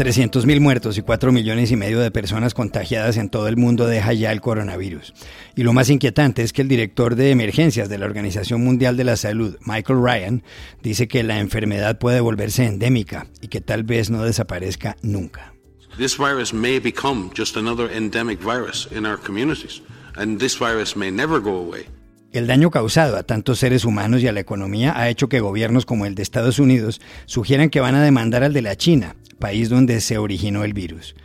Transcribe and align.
300.000 0.00 0.60
muertos 0.60 0.96
y 0.96 1.02
4 1.02 1.30
millones 1.30 1.70
y 1.70 1.76
medio 1.76 2.00
de 2.00 2.10
personas 2.10 2.54
contagiadas 2.54 3.18
en 3.18 3.28
todo 3.28 3.48
el 3.48 3.58
mundo 3.58 3.86
deja 3.86 4.14
ya 4.14 4.32
el 4.32 4.40
coronavirus. 4.40 5.12
Y 5.56 5.62
lo 5.62 5.74
más 5.74 5.90
inquietante 5.90 6.42
es 6.42 6.54
que 6.54 6.62
el 6.62 6.68
director 6.68 7.16
de 7.16 7.30
emergencias 7.30 7.90
de 7.90 7.98
la 7.98 8.06
Organización 8.06 8.64
Mundial 8.64 8.96
de 8.96 9.04
la 9.04 9.18
Salud, 9.18 9.58
Michael 9.66 10.00
Ryan, 10.02 10.42
dice 10.82 11.06
que 11.06 11.22
la 11.22 11.38
enfermedad 11.38 11.98
puede 11.98 12.20
volverse 12.20 12.64
endémica 12.64 13.26
y 13.42 13.48
que 13.48 13.60
tal 13.60 13.82
vez 13.82 14.08
no 14.08 14.24
desaparezca 14.24 14.96
nunca. 15.02 15.52
This 15.98 16.16
virus 16.16 16.54
may 16.54 16.78
become 16.78 17.28
just 17.36 17.58
another 17.58 17.94
endemic 17.94 18.40
virus 18.40 18.88
in 18.90 19.04
our 19.04 19.18
communities, 19.18 19.82
and 20.16 20.38
this 20.40 20.58
virus 20.58 20.96
may 20.96 21.10
never 21.10 21.42
go 21.42 21.58
away. 21.58 21.84
El 22.32 22.46
daño 22.46 22.70
causado 22.70 23.18
a 23.18 23.24
tantos 23.24 23.58
seres 23.58 23.84
humanos 23.84 24.22
y 24.22 24.28
a 24.28 24.32
la 24.32 24.40
economía 24.40 24.96
ha 24.96 25.10
hecho 25.10 25.28
que 25.28 25.40
gobiernos 25.40 25.84
como 25.84 26.06
el 26.06 26.14
de 26.14 26.22
Estados 26.22 26.58
Unidos 26.58 27.02
sugieran 27.26 27.68
que 27.68 27.80
van 27.80 27.96
a 27.96 28.02
demandar 28.02 28.44
al 28.44 28.54
de 28.54 28.62
la 28.62 28.76
China 28.76 29.16
país 29.40 29.68
donde 29.68 30.00
se 30.00 30.18
originó 30.18 30.62
el 30.62 30.72
virus. 30.72 31.16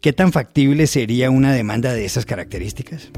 ¿Qué 0.00 0.12
tan 0.12 0.32
factible 0.32 0.88
sería 0.88 1.30
una 1.30 1.52
demanda 1.52 1.92
de 1.92 2.04
esas 2.04 2.26
características? 2.26 3.12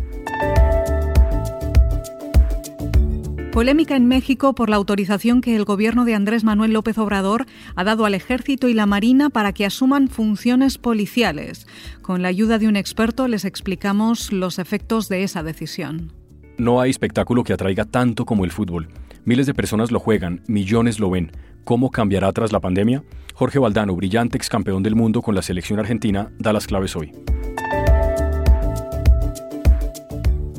Polémica 3.52 3.96
en 3.96 4.06
México 4.06 4.54
por 4.54 4.70
la 4.70 4.76
autorización 4.76 5.40
que 5.40 5.56
el 5.56 5.64
gobierno 5.64 6.04
de 6.04 6.14
Andrés 6.14 6.44
Manuel 6.44 6.72
López 6.72 6.96
Obrador 6.98 7.46
ha 7.74 7.82
dado 7.82 8.04
al 8.04 8.14
ejército 8.14 8.68
y 8.68 8.74
la 8.74 8.86
marina 8.86 9.28
para 9.28 9.52
que 9.52 9.66
asuman 9.66 10.08
funciones 10.08 10.78
policiales. 10.78 11.66
Con 12.00 12.22
la 12.22 12.28
ayuda 12.28 12.58
de 12.58 12.68
un 12.68 12.76
experto 12.76 13.26
les 13.26 13.44
explicamos 13.44 14.32
los 14.32 14.60
efectos 14.60 15.08
de 15.08 15.24
esa 15.24 15.42
decisión. 15.42 16.12
No 16.58 16.80
hay 16.80 16.90
espectáculo 16.90 17.42
que 17.42 17.52
atraiga 17.52 17.86
tanto 17.86 18.24
como 18.24 18.44
el 18.44 18.52
fútbol. 18.52 18.88
Miles 19.24 19.46
de 19.46 19.52
personas 19.52 19.90
lo 19.90 20.00
juegan, 20.00 20.42
millones 20.46 20.98
lo 20.98 21.10
ven. 21.10 21.30
¿Cómo 21.64 21.90
cambiará 21.90 22.32
tras 22.32 22.52
la 22.52 22.60
pandemia? 22.60 23.04
Jorge 23.34 23.58
Valdano, 23.58 23.94
brillante 23.94 24.38
ex 24.38 24.48
campeón 24.48 24.82
del 24.82 24.94
mundo 24.94 25.20
con 25.20 25.34
la 25.34 25.42
selección 25.42 25.78
argentina, 25.78 26.32
da 26.38 26.54
las 26.54 26.66
claves 26.66 26.96
hoy. 26.96 27.12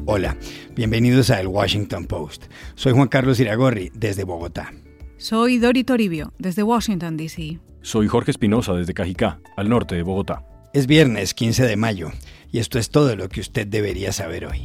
Hola, 0.06 0.38
bienvenidos 0.76 1.32
a 1.32 1.42
El 1.42 1.48
Washington 1.48 2.06
Post. 2.06 2.46
Soy 2.76 2.94
Juan 2.94 3.08
Carlos 3.08 3.40
Iragorri, 3.40 3.92
desde 3.96 4.26
Bogotá. 4.26 4.72
Soy 5.18 5.58
Dori 5.58 5.84
Toribio, 5.84 6.32
desde 6.38 6.62
Washington, 6.62 7.18
D.C. 7.18 7.60
Soy 7.82 8.08
Jorge 8.08 8.30
Espinosa, 8.30 8.74
desde 8.74 8.94
Cajicá, 8.94 9.40
al 9.58 9.70
norte 9.70 9.96
de 9.96 10.04
Bogotá. 10.04 10.46
Es 10.74 10.86
viernes 10.86 11.34
15 11.34 11.66
de 11.66 11.76
mayo, 11.78 12.12
y 12.52 12.60
esto 12.60 12.78
es 12.78 12.92
todo 12.92 13.16
lo 13.16 13.28
que 13.28 13.42
usted 13.42 13.66
debería 13.66 14.12
saber 14.12 14.46
hoy. 14.46 14.62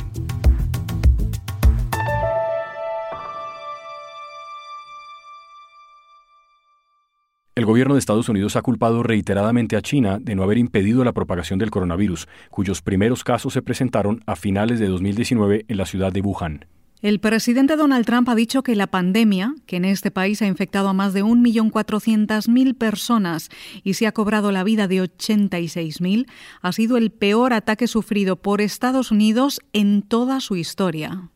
El 7.57 7.65
gobierno 7.65 7.95
de 7.95 8.01
Estados 8.01 8.29
Unidos 8.29 8.55
ha 8.57 8.61
culpado 8.61 9.03
reiteradamente 9.03 9.77
a 9.77 9.81
China 9.81 10.19
de 10.21 10.35
no 10.35 10.43
haber 10.43 10.59
impedido 10.59 11.03
la 11.05 11.15
propagación 11.15 11.59
del 11.59 11.71
coronavirus, 11.71 12.29
cuyos 12.51 12.83
primeros 12.83 13.25
casos 13.25 13.55
se 13.55 13.63
presentaron 13.63 14.23
a 14.27 14.37
finales 14.37 14.79
de 14.79 14.89
2019 14.89 15.65
en 15.67 15.77
la 15.79 15.87
ciudad 15.87 16.13
de 16.13 16.21
Wuhan. 16.21 16.67
El 17.01 17.19
presidente 17.19 17.77
Donald 17.77 18.05
Trump 18.05 18.29
ha 18.29 18.35
dicho 18.35 18.63
que 18.63 18.77
la 18.77 18.89
pandemia, 18.89 19.55
que 19.65 19.77
en 19.77 19.87
este 19.87 20.11
país 20.11 20.43
ha 20.43 20.47
infectado 20.47 20.91
a 20.91 20.93
más 20.93 21.15
de 21.15 21.25
1.400.000 21.25 22.77
personas 22.77 23.49
y 23.83 23.95
se 23.95 24.07
ha 24.07 24.13
cobrado 24.13 24.53
la 24.53 24.63
vida 24.63 24.87
de 24.87 25.03
86.000, 25.03 26.27
ha 26.61 26.73
sido 26.73 26.99
el 26.99 27.11
peor 27.11 27.55
ataque 27.55 27.87
sufrido 27.87 28.37
por 28.37 28.61
Estados 28.61 29.11
Unidos 29.11 29.63
en 29.73 30.03
toda 30.03 30.41
su 30.41 30.57
historia. 30.57 31.31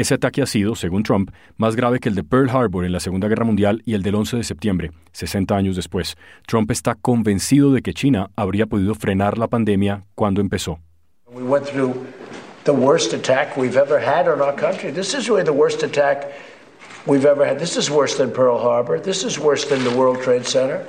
Ese 0.00 0.14
ataque 0.14 0.40
ha 0.40 0.46
sido, 0.46 0.76
según 0.76 1.02
Trump, 1.02 1.30
más 1.58 1.76
grave 1.76 2.00
que 2.00 2.08
el 2.08 2.14
de 2.14 2.24
Pearl 2.24 2.48
Harbor 2.48 2.86
en 2.86 2.92
la 2.92 3.00
Segunda 3.00 3.28
Guerra 3.28 3.44
Mundial 3.44 3.82
y 3.84 3.92
el 3.92 4.02
del 4.02 4.14
11 4.14 4.38
de 4.38 4.44
septiembre, 4.44 4.92
60 5.12 5.54
años 5.54 5.76
después. 5.76 6.16
Trump 6.46 6.70
está 6.70 6.94
convencido 6.94 7.70
de 7.70 7.82
que 7.82 7.92
China 7.92 8.30
habría 8.34 8.64
podido 8.64 8.94
frenar 8.94 9.36
la 9.36 9.48
pandemia 9.48 10.06
cuando 10.14 10.40
empezó. 10.40 10.78
We 11.30 11.42
went 11.42 11.66
through 11.66 12.06
the 12.64 12.72
worst 12.72 13.12
attack 13.12 13.58
we've 13.58 13.76
ever 13.76 14.00
had 14.00 14.26
on 14.26 14.40
our 14.40 14.56
country. 14.56 14.90
This 14.90 15.12
is 15.12 15.28
really 15.28 15.44
the 15.44 15.52
worst 15.52 15.82
attack 15.82 16.32
we've 17.04 17.28
ever 17.28 17.44
had. 17.44 17.58
This 17.58 17.76
is 17.76 17.90
worse 17.90 18.16
than 18.16 18.32
Pearl 18.32 18.58
Harbor. 18.58 18.98
This 18.98 19.22
is 19.22 19.38
worse 19.38 19.66
than 19.66 19.84
the 19.84 19.94
World 19.94 20.22
Trade 20.22 20.46
Center. 20.46 20.86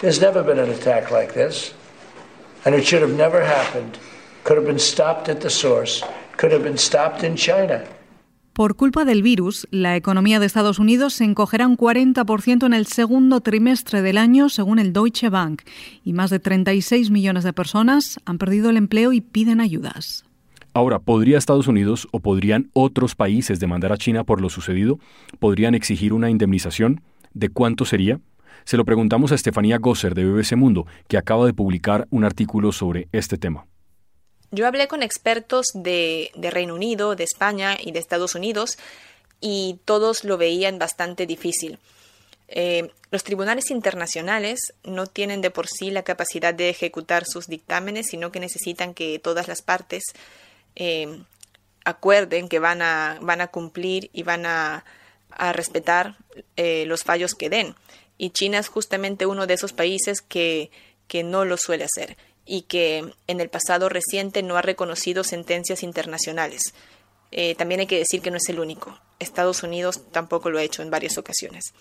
There's 0.00 0.20
never 0.20 0.44
been 0.44 0.60
an 0.60 0.70
attack 0.70 1.10
like 1.10 1.34
this. 1.34 1.74
And 2.64 2.76
it 2.76 2.86
should 2.86 3.02
have 3.02 3.16
never 3.16 3.42
happened. 3.42 3.98
Could 4.44 4.56
have 4.56 4.66
been 4.66 4.78
stopped 4.78 5.28
at 5.28 5.40
the 5.40 5.50
source. 5.50 6.04
Could 6.36 6.52
have 6.52 6.62
been 6.62 6.78
stopped 6.78 7.24
in 7.24 7.34
China. 7.34 7.84
Por 8.52 8.76
culpa 8.76 9.06
del 9.06 9.22
virus, 9.22 9.66
la 9.70 9.96
economía 9.96 10.38
de 10.38 10.44
Estados 10.44 10.78
Unidos 10.78 11.14
se 11.14 11.24
encogerá 11.24 11.66
un 11.66 11.78
40% 11.78 12.66
en 12.66 12.74
el 12.74 12.86
segundo 12.86 13.40
trimestre 13.40 14.02
del 14.02 14.18
año, 14.18 14.50
según 14.50 14.78
el 14.78 14.92
Deutsche 14.92 15.30
Bank, 15.30 15.62
y 16.04 16.12
más 16.12 16.28
de 16.28 16.38
36 16.38 17.10
millones 17.10 17.44
de 17.44 17.54
personas 17.54 18.20
han 18.26 18.36
perdido 18.36 18.68
el 18.68 18.76
empleo 18.76 19.14
y 19.14 19.22
piden 19.22 19.62
ayudas. 19.62 20.26
Ahora, 20.74 20.98
¿podría 20.98 21.38
Estados 21.38 21.66
Unidos 21.66 22.08
o 22.12 22.20
podrían 22.20 22.68
otros 22.74 23.14
países 23.14 23.58
demandar 23.58 23.90
a 23.90 23.96
China 23.96 24.24
por 24.24 24.42
lo 24.42 24.50
sucedido? 24.50 24.98
¿Podrían 25.38 25.74
exigir 25.74 26.12
una 26.12 26.28
indemnización? 26.28 27.00
¿De 27.32 27.48
cuánto 27.48 27.86
sería? 27.86 28.20
Se 28.64 28.76
lo 28.76 28.84
preguntamos 28.84 29.32
a 29.32 29.34
Estefanía 29.34 29.78
Gosser 29.78 30.14
de 30.14 30.26
BBC 30.26 30.56
Mundo, 30.56 30.86
que 31.08 31.16
acaba 31.16 31.46
de 31.46 31.54
publicar 31.54 32.06
un 32.10 32.24
artículo 32.24 32.70
sobre 32.72 33.08
este 33.12 33.38
tema. 33.38 33.64
Yo 34.54 34.66
hablé 34.66 34.86
con 34.86 35.02
expertos 35.02 35.68
de, 35.72 36.30
Reino 36.36 36.74
Unido, 36.74 37.16
de 37.16 37.24
España 37.24 37.78
y 37.80 37.90
de 37.92 37.98
Estados 37.98 38.34
Unidos 38.34 38.76
y 39.40 39.78
todos 39.86 40.24
lo 40.24 40.36
veían 40.36 40.78
bastante 40.78 41.26
difícil. 41.26 41.78
Eh, 42.48 42.90
los 43.10 43.24
tribunales 43.24 43.70
internacionales 43.70 44.74
no 44.84 45.06
tienen 45.06 45.40
de 45.40 45.50
por 45.50 45.68
sí 45.68 45.90
la 45.90 46.02
capacidad 46.02 46.52
de 46.52 46.68
ejecutar 46.68 47.24
sus 47.24 47.46
dictámenes, 47.46 48.08
sino 48.10 48.30
que 48.30 48.40
necesitan 48.40 48.92
que 48.92 49.18
todas 49.18 49.48
las 49.48 49.62
partes 49.62 50.02
eh, 50.76 51.22
acuerden 51.86 52.50
que 52.50 52.58
van 52.58 52.82
a, 52.82 53.18
van 53.22 53.40
a 53.40 53.48
cumplir 53.48 54.10
y 54.12 54.22
van 54.22 54.44
a, 54.44 54.84
respetar 55.54 56.16
eh, 56.56 56.84
los 56.84 57.04
fallos 57.04 57.34
que 57.34 57.48
den. 57.48 57.74
Y 58.18 58.30
China 58.30 58.58
es 58.58 58.68
justamente 58.68 59.24
uno 59.24 59.46
de 59.46 59.54
esos 59.54 59.72
países 59.72 60.20
que, 60.20 60.70
que 61.08 61.22
no 61.22 61.46
lo 61.46 61.56
suele 61.56 61.84
hacer 61.84 62.18
y 62.44 62.62
que 62.62 63.12
en 63.26 63.40
el 63.40 63.48
pasado 63.48 63.88
reciente 63.88 64.42
no 64.42 64.56
ha 64.56 64.62
reconocido 64.62 65.24
sentencias 65.24 65.82
internacionales. 65.82 66.74
Eh, 67.30 67.54
también 67.54 67.80
hay 67.80 67.86
que 67.86 67.98
decir 67.98 68.20
que 68.20 68.30
no 68.30 68.36
es 68.36 68.48
el 68.48 68.60
único. 68.60 68.98
Estados 69.18 69.62
Unidos 69.62 70.02
tampoco 70.10 70.50
lo 70.50 70.58
ha 70.58 70.62
hecho 70.62 70.82
en 70.82 70.90
varias 70.90 71.18
ocasiones. 71.18 71.72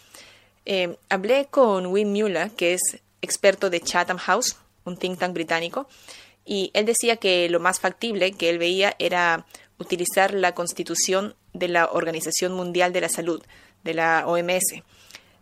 Eh, 0.66 0.98
hablé 1.10 1.48
con 1.50 1.88
Wim 1.88 2.12
Mueller, 2.12 2.52
que 2.52 2.74
es 2.74 2.82
experto 3.22 3.70
de 3.70 3.82
Chatham 3.82 4.18
House, 4.18 4.56
un 4.86 4.98
think 4.98 5.20
tank 5.20 5.34
británico, 5.34 5.88
y 6.46 6.72
él 6.74 6.86
decía 6.86 7.18
que 7.18 7.50
lo 7.50 7.60
más 7.60 7.80
factible 7.80 8.32
que 8.32 8.50
él 8.50 8.58
veía 8.58 8.96
era 9.00 9.46
utilizar 9.78 10.34
la 10.34 10.54
constitución 10.54 11.36
de 11.54 11.68
la 11.68 11.88
Organización 11.92 12.54
Mundial 12.54 12.94
de 12.94 13.02
la 13.02 13.10
Salud, 13.10 13.44
de 13.84 13.94
la 13.94 14.26
OMS. 14.28 14.84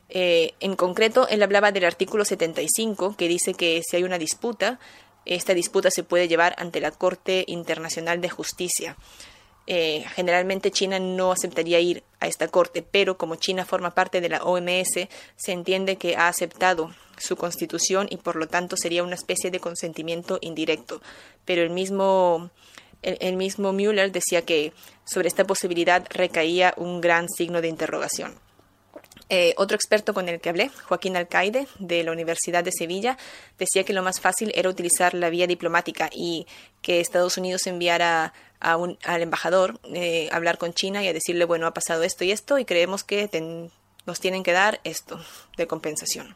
Eh, 0.10 0.54
en 0.60 0.76
concreto, 0.76 1.28
él 1.28 1.44
hablaba 1.44 1.72
del 1.72 1.86
artículo 1.86 2.26
75, 2.26 3.16
que 3.16 3.28
dice 3.28 3.54
que 3.54 3.82
si 3.88 3.98
hay 3.98 4.04
una 4.04 4.18
disputa, 4.18 4.80
esta 5.26 5.54
disputa 5.54 5.92
se 5.92 6.04
puede 6.04 6.28
llevar 6.28 6.56
ante 6.58 6.80
la 6.82 6.92
Corte 6.92 7.44
Internacional 7.48 8.22
de 8.22 8.30
Justicia. 8.30 8.96
Eh, 9.68 10.04
generalmente 10.16 10.72
China 10.72 10.98
no 11.00 11.32
aceptaría 11.32 11.80
ir 11.80 12.04
a 12.20 12.28
esta 12.28 12.48
corte, 12.48 12.82
pero 12.82 13.18
como 13.18 13.36
China 13.36 13.66
forma 13.66 13.94
parte 13.94 14.20
de 14.20 14.30
la 14.30 14.44
OMS, 14.44 15.08
se 15.36 15.52
entiende 15.52 15.98
que 15.98 16.16
ha 16.16 16.28
aceptado 16.28 16.92
su 17.20 17.36
constitución 17.36 18.08
y 18.10 18.18
por 18.18 18.36
lo 18.36 18.48
tanto 18.48 18.76
sería 18.78 19.04
una 19.04 19.14
especie 19.14 19.52
de 19.52 19.60
consentimiento 19.60 20.40
indirecto. 20.42 21.02
Pero 21.46 21.62
el 21.62 21.70
mismo, 21.70 22.50
el 23.04 23.36
mismo 23.36 23.72
Mueller 23.72 24.12
decía 24.12 24.44
que 24.44 24.74
sobre 25.06 25.28
esta 25.28 25.46
posibilidad 25.46 26.04
recaía 26.10 26.74
un 26.76 27.00
gran 27.00 27.30
signo 27.30 27.62
de 27.62 27.68
interrogación. 27.68 28.49
Eh, 29.32 29.54
otro 29.58 29.76
experto 29.76 30.16
con 30.16 30.28
el 30.28 30.42
que 30.42 30.50
hablé, 30.50 30.72
Joaquín 30.88 31.16
Alcaide, 31.16 31.68
de 31.78 32.04
la 32.04 32.12
Universidad 32.12 32.64
de 32.64 32.72
Sevilla, 32.72 33.16
decía 33.60 33.84
que 33.84 33.94
lo 33.94 34.02
más 34.02 34.20
fácil 34.20 34.52
era 34.56 34.70
utilizar 34.70 35.14
la 35.14 35.30
vía 35.30 35.46
diplomática 35.46 36.10
y 36.12 36.48
que 36.82 37.00
Estados 37.00 37.38
Unidos 37.38 37.68
enviara 37.68 38.34
a 38.60 38.76
un, 38.76 38.98
al 39.04 39.22
embajador 39.22 39.80
eh, 39.94 40.30
a 40.32 40.36
hablar 40.36 40.58
con 40.58 40.74
China 40.74 41.04
y 41.04 41.08
a 41.08 41.14
decirle, 41.14 41.46
bueno, 41.46 41.68
ha 41.68 41.74
pasado 41.76 42.02
esto 42.02 42.24
y 42.24 42.32
esto 42.32 42.58
y 42.58 42.66
creemos 42.66 43.04
que 43.04 43.30
nos 44.08 44.20
tienen 44.20 44.42
que 44.42 44.52
dar 44.52 44.80
esto 44.84 45.24
de 45.58 45.68
compensación. 45.68 46.36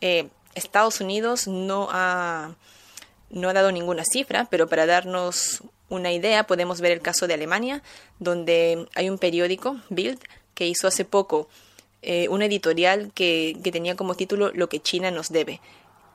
Eh, 0.00 0.28
Estados 0.56 1.00
Unidos 1.00 1.46
no 1.46 1.88
ha, 1.92 2.56
no 3.30 3.48
ha 3.48 3.52
dado 3.52 3.70
ninguna 3.70 4.04
cifra, 4.04 4.46
pero 4.50 4.68
para 4.68 4.86
darnos 4.86 5.62
una 5.88 6.12
idea 6.12 6.48
podemos 6.48 6.80
ver 6.80 6.90
el 6.90 7.00
caso 7.00 7.28
de 7.28 7.34
Alemania, 7.34 7.82
donde 8.18 8.88
hay 8.96 9.08
un 9.08 9.18
periódico, 9.18 9.80
Bild, 9.88 10.18
que 10.54 10.66
hizo 10.66 10.88
hace 10.88 11.04
poco 11.04 11.48
eh, 12.06 12.28
un 12.28 12.42
editorial 12.42 13.12
que, 13.14 13.56
tenía 13.72 13.96
como 13.96 14.14
título 14.14 14.52
Lo 14.52 14.68
que 14.68 14.80
China 14.80 15.10
nos 15.10 15.30
debe. 15.30 15.62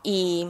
Y 0.04 0.48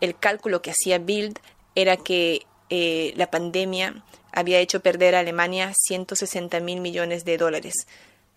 el 0.00 0.18
cálculo 0.18 0.62
que 0.62 0.72
hacía 0.72 0.98
Bild 0.98 1.38
era 1.76 1.96
que 1.96 2.46
eh, 2.70 3.12
la 3.16 3.30
pandemia 3.30 4.02
había 4.32 4.58
hecho 4.58 4.80
perder 4.80 5.14
a 5.14 5.20
Alemania 5.20 5.72
160 5.76 6.58
mil 6.58 6.80
millones 6.80 7.24
de 7.24 7.38
dólares. 7.38 7.86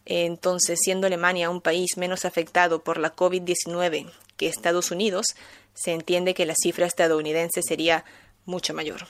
Entonces, 0.05 0.79
siendo 0.79 1.07
Alemania 1.07 1.49
un 1.49 1.59
país 1.59 1.97
menos 1.97 2.23
afectado 2.23 2.83
por 2.83 2.99
la 2.99 3.15
COVID-19 3.15 4.11
que 4.37 4.47
Estados 4.47 4.91
Unidos, 4.91 5.25
se 5.73 5.91
entiende 5.91 6.35
que 6.35 6.45
la 6.45 6.55
cifra 6.55 6.85
estadounidense 6.85 7.61
sería 7.63 8.05
mucho 8.45 8.75
mayor. 8.75 9.07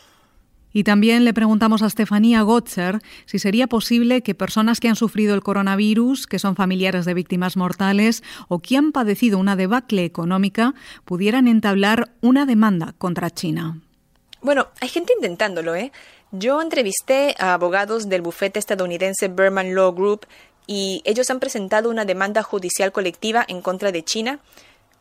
Y 0.73 0.83
también 0.83 1.23
le 1.23 1.33
preguntamos 1.33 1.83
a 1.83 1.85
Estefanía 1.85 2.41
Gotzer 2.41 2.99
si 3.25 3.37
sería 3.37 3.67
posible 3.67 4.23
que 4.23 4.33
personas 4.33 4.79
que 4.79 4.89
han 4.89 4.95
sufrido 4.95 5.35
el 5.35 5.43
coronavirus, 5.43 6.25
que 6.25 6.39
son 6.39 6.55
familiares 6.55 7.05
de 7.05 7.13
víctimas 7.13 7.55
mortales 7.55 8.23
o 8.47 8.59
que 8.59 8.75
han 8.75 8.91
padecido 8.91 9.37
una 9.37 9.55
debacle 9.55 10.03
económica, 10.03 10.73
pudieran 11.05 11.47
entablar 11.47 12.11
una 12.21 12.45
demanda 12.47 12.95
contra 12.97 13.29
China. 13.29 13.79
Bueno, 14.41 14.67
hay 14.81 14.89
gente 14.89 15.13
intentándolo, 15.13 15.75
¿eh? 15.75 15.91
Yo 16.31 16.61
entrevisté 16.61 17.35
a 17.37 17.53
abogados 17.53 18.09
del 18.09 18.23
bufete 18.23 18.57
estadounidense 18.57 19.27
Berman 19.27 19.75
Law 19.75 19.93
Group 19.93 20.25
y 20.65 21.03
ellos 21.05 21.29
han 21.29 21.39
presentado 21.39 21.89
una 21.89 22.05
demanda 22.05 22.41
judicial 22.41 22.91
colectiva 22.91 23.45
en 23.47 23.61
contra 23.61 23.91
de 23.91 24.03
China, 24.03 24.39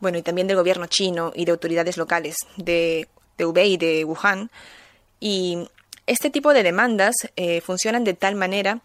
bueno, 0.01 0.19
y 0.19 0.23
también 0.23 0.47
del 0.47 0.57
gobierno 0.57 0.87
chino 0.87 1.33
y 1.35 1.47
de 1.47 1.53
autoridades 1.53 1.97
locales 1.97 2.37
de, 2.57 3.09
de 3.39 3.47
Hubei 3.47 3.73
y 3.73 3.77
de 3.79 4.05
Wuhan, 4.05 4.51
y 5.23 5.69
este 6.09 6.31
tipo 6.31 6.53
de 6.53 6.65
demandas 6.65 7.15
eh, 7.37 7.61
funcionan 7.61 8.03
de 8.03 8.13
tal 8.13 8.35
manera 8.35 8.81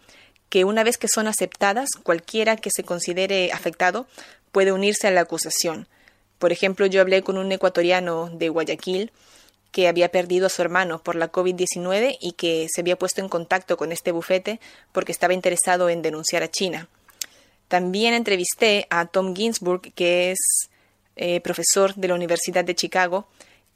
que 0.48 0.64
una 0.64 0.84
vez 0.84 0.96
que 0.96 1.08
son 1.08 1.26
aceptadas, 1.26 1.88
cualquiera 2.04 2.56
que 2.56 2.70
se 2.70 2.84
considere 2.84 3.50
afectado 3.50 4.06
puede 4.52 4.70
unirse 4.70 5.08
a 5.08 5.10
la 5.10 5.22
acusación. 5.22 5.88
Por 6.38 6.52
ejemplo, 6.52 6.86
yo 6.86 7.00
hablé 7.00 7.22
con 7.22 7.38
un 7.38 7.50
ecuatoriano 7.50 8.30
de 8.32 8.50
Guayaquil 8.50 9.10
que 9.72 9.88
había 9.88 10.10
perdido 10.10 10.46
a 10.46 10.48
su 10.48 10.62
hermano 10.62 11.02
por 11.02 11.16
la 11.16 11.32
COVID-19 11.32 12.16
y 12.20 12.32
que 12.32 12.68
se 12.72 12.82
había 12.82 12.96
puesto 12.96 13.20
en 13.20 13.28
contacto 13.28 13.76
con 13.76 13.90
este 13.90 14.12
bufete 14.12 14.60
porque 14.92 15.10
estaba 15.10 15.34
interesado 15.34 15.88
en 15.88 16.02
denunciar 16.02 16.44
a 16.44 16.50
China. 16.50 16.86
También 17.66 18.14
entrevisté 18.14 18.86
a 18.90 19.06
Tom 19.06 19.34
Ginsburg, 19.34 19.92
que 19.92 20.30
es 20.30 20.38
eh, 21.16 21.40
profesor 21.40 21.96
de 21.96 22.06
la 22.06 22.14
Universidad 22.14 22.64
de 22.64 22.76
Chicago, 22.76 23.26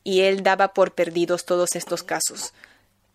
y 0.04 0.20
él 0.20 0.42
daba 0.42 0.74
por 0.74 0.92
perdidos 0.92 1.44
todos 1.44 1.74
estos 1.74 2.02
casos. 2.02 2.52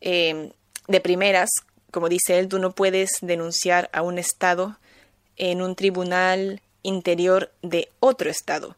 Eh, 0.01 0.51
de 0.87 1.01
primeras, 1.01 1.49
como 1.91 2.09
dice 2.09 2.39
él, 2.39 2.47
tú 2.47 2.59
no 2.59 2.71
puedes 2.71 3.09
denunciar 3.21 3.89
a 3.93 4.01
un 4.01 4.19
Estado 4.19 4.77
en 5.35 5.61
un 5.61 5.75
tribunal 5.75 6.61
interior 6.83 7.51
de 7.61 7.89
otro 7.99 8.29
Estado. 8.29 8.75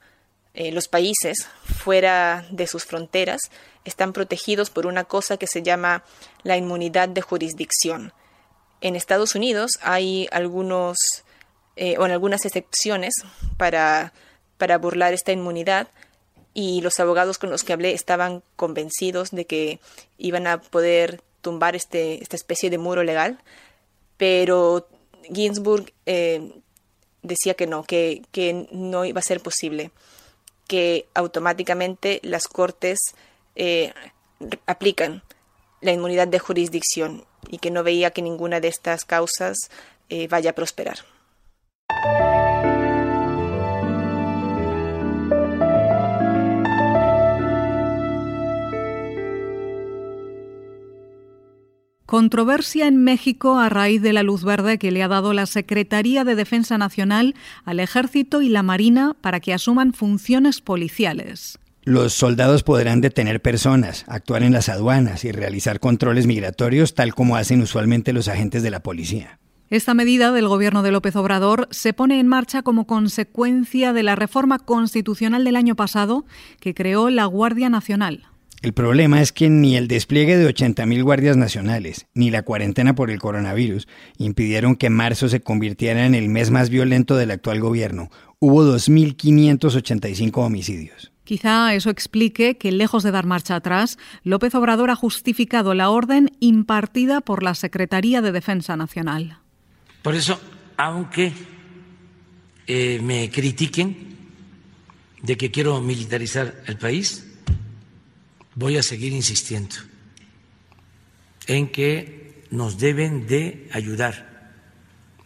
Eh, 0.53 0.71
los 0.71 0.87
países 0.87 1.47
fuera 1.63 2.45
de 2.49 2.67
sus 2.67 2.85
fronteras 2.85 3.39
están 3.85 4.13
protegidos 4.13 4.69
por 4.69 4.87
una 4.87 5.03
cosa 5.03 5.37
que 5.37 5.47
se 5.47 5.63
llama 5.63 6.03
la 6.43 6.57
inmunidad 6.57 7.09
de 7.09 7.21
jurisdicción. 7.21 8.13
En 8.81 8.95
Estados 8.95 9.35
Unidos 9.35 9.71
hay 9.81 10.27
algunos 10.31 10.97
eh, 11.75 11.97
o 11.97 12.05
en 12.05 12.11
algunas 12.11 12.45
excepciones 12.45 13.13
para, 13.57 14.11
para 14.57 14.77
burlar 14.77 15.13
esta 15.13 15.31
inmunidad, 15.31 15.87
y 16.53 16.81
los 16.81 16.99
abogados 16.99 17.37
con 17.37 17.49
los 17.49 17.63
que 17.63 17.73
hablé 17.73 17.93
estaban 17.93 18.43
convencidos 18.55 19.31
de 19.31 19.45
que 19.45 19.79
iban 20.17 20.47
a 20.47 20.61
poder 20.61 21.21
tumbar 21.41 21.75
este, 21.75 22.21
esta 22.21 22.35
especie 22.35 22.69
de 22.69 22.77
muro 22.77 23.03
legal, 23.03 23.39
pero 24.17 24.87
Ginsburg 25.33 25.93
eh, 26.05 26.51
decía 27.21 27.53
que 27.53 27.67
no, 27.67 27.83
que, 27.83 28.23
que, 28.31 28.67
no 28.71 29.05
iba 29.05 29.19
a 29.19 29.23
ser 29.23 29.41
posible, 29.41 29.91
que 30.67 31.07
automáticamente 31.13 32.19
las 32.23 32.47
cortes 32.47 32.99
eh, 33.55 33.93
aplican 34.65 35.23
la 35.81 35.91
inmunidad 35.91 36.27
de 36.27 36.39
jurisdicción 36.39 37.25
y 37.47 37.59
que 37.59 37.71
no 37.71 37.83
veía 37.83 38.11
que 38.11 38.21
ninguna 38.21 38.59
de 38.59 38.67
estas 38.67 39.05
causas 39.05 39.57
eh, 40.09 40.27
vaya 40.27 40.51
a 40.51 40.55
prosperar. 40.55 40.99
Controversia 52.09 52.87
en 52.87 53.03
México 53.03 53.59
a 53.59 53.69
raíz 53.69 54.01
de 54.01 54.13
la 54.13 54.23
luz 54.23 54.43
verde 54.43 54.79
que 54.79 54.89
le 54.89 55.03
ha 55.03 55.07
dado 55.07 55.31
la 55.31 55.45
Secretaría 55.45 56.23
de 56.23 56.33
Defensa 56.33 56.79
Nacional 56.79 57.35
al 57.65 57.79
Ejército 57.79 58.41
y 58.41 58.49
la 58.49 58.63
Marina 58.63 59.15
para 59.21 59.39
que 59.39 59.53
asuman 59.53 59.93
funciones 59.93 60.59
policiales. 60.59 61.59
Los 61.83 62.13
soldados 62.13 62.63
podrán 62.63 63.01
detener 63.01 63.43
personas, 63.43 64.05
actuar 64.07 64.41
en 64.41 64.53
las 64.53 64.69
aduanas 64.69 65.23
y 65.23 65.31
realizar 65.31 65.79
controles 65.79 66.25
migratorios 66.25 66.95
tal 66.95 67.13
como 67.13 67.35
hacen 67.35 67.61
usualmente 67.61 68.11
los 68.11 68.27
agentes 68.27 68.63
de 68.63 68.71
la 68.71 68.81
policía. 68.81 69.37
Esta 69.69 69.93
medida 69.93 70.31
del 70.31 70.47
gobierno 70.47 70.81
de 70.81 70.89
López 70.89 71.15
Obrador 71.15 71.67
se 71.69 71.93
pone 71.93 72.19
en 72.19 72.25
marcha 72.25 72.63
como 72.63 72.87
consecuencia 72.87 73.93
de 73.93 74.01
la 74.01 74.15
reforma 74.15 74.57
constitucional 74.57 75.43
del 75.43 75.55
año 75.55 75.75
pasado 75.75 76.25
que 76.59 76.73
creó 76.73 77.11
la 77.11 77.25
Guardia 77.25 77.69
Nacional. 77.69 78.29
El 78.61 78.73
problema 78.73 79.21
es 79.21 79.31
que 79.31 79.49
ni 79.49 79.77
el 79.77 79.87
despliegue 79.87 80.35
de 80.37 80.53
80.000 80.53 81.01
guardias 81.01 81.37
nacionales, 81.37 82.07
ni 82.13 82.29
la 82.29 82.43
cuarentena 82.43 82.93
por 82.93 83.09
el 83.09 83.19
coronavirus 83.19 83.87
impidieron 84.17 84.75
que 84.75 84.89
marzo 84.89 85.29
se 85.29 85.39
convirtiera 85.39 86.05
en 86.05 86.13
el 86.13 86.27
mes 86.27 86.51
más 86.51 86.69
violento 86.69 87.15
del 87.15 87.31
actual 87.31 87.61
gobierno. 87.61 88.09
Hubo 88.39 88.65
2.585 88.65 90.37
homicidios. 90.37 91.13
Quizá 91.23 91.73
eso 91.73 91.89
explique 91.89 92.57
que, 92.57 92.73
lejos 92.73 93.03
de 93.03 93.11
dar 93.11 93.25
marcha 93.25 93.55
atrás, 93.55 93.97
López 94.23 94.53
Obrador 94.55 94.89
ha 94.89 94.95
justificado 94.95 95.73
la 95.73 95.89
orden 95.89 96.31
impartida 96.41 97.21
por 97.21 97.43
la 97.43 97.55
Secretaría 97.55 98.21
de 98.21 98.33
Defensa 98.33 98.75
Nacional. 98.75 99.37
Por 100.01 100.15
eso, 100.15 100.41
aunque 100.75 101.31
eh, 102.67 102.99
me 103.03 103.29
critiquen 103.29 104.17
de 105.21 105.37
que 105.37 105.51
quiero 105.51 105.79
militarizar 105.81 106.61
el 106.65 106.77
país, 106.77 107.28
voy 108.59 108.77
a 108.77 108.83
seguir 108.83 109.13
insistiendo 109.13 109.75
en 111.47 111.71
que 111.71 112.43
nos 112.51 112.77
deben 112.77 113.25
de 113.25 113.69
ayudar 113.71 114.51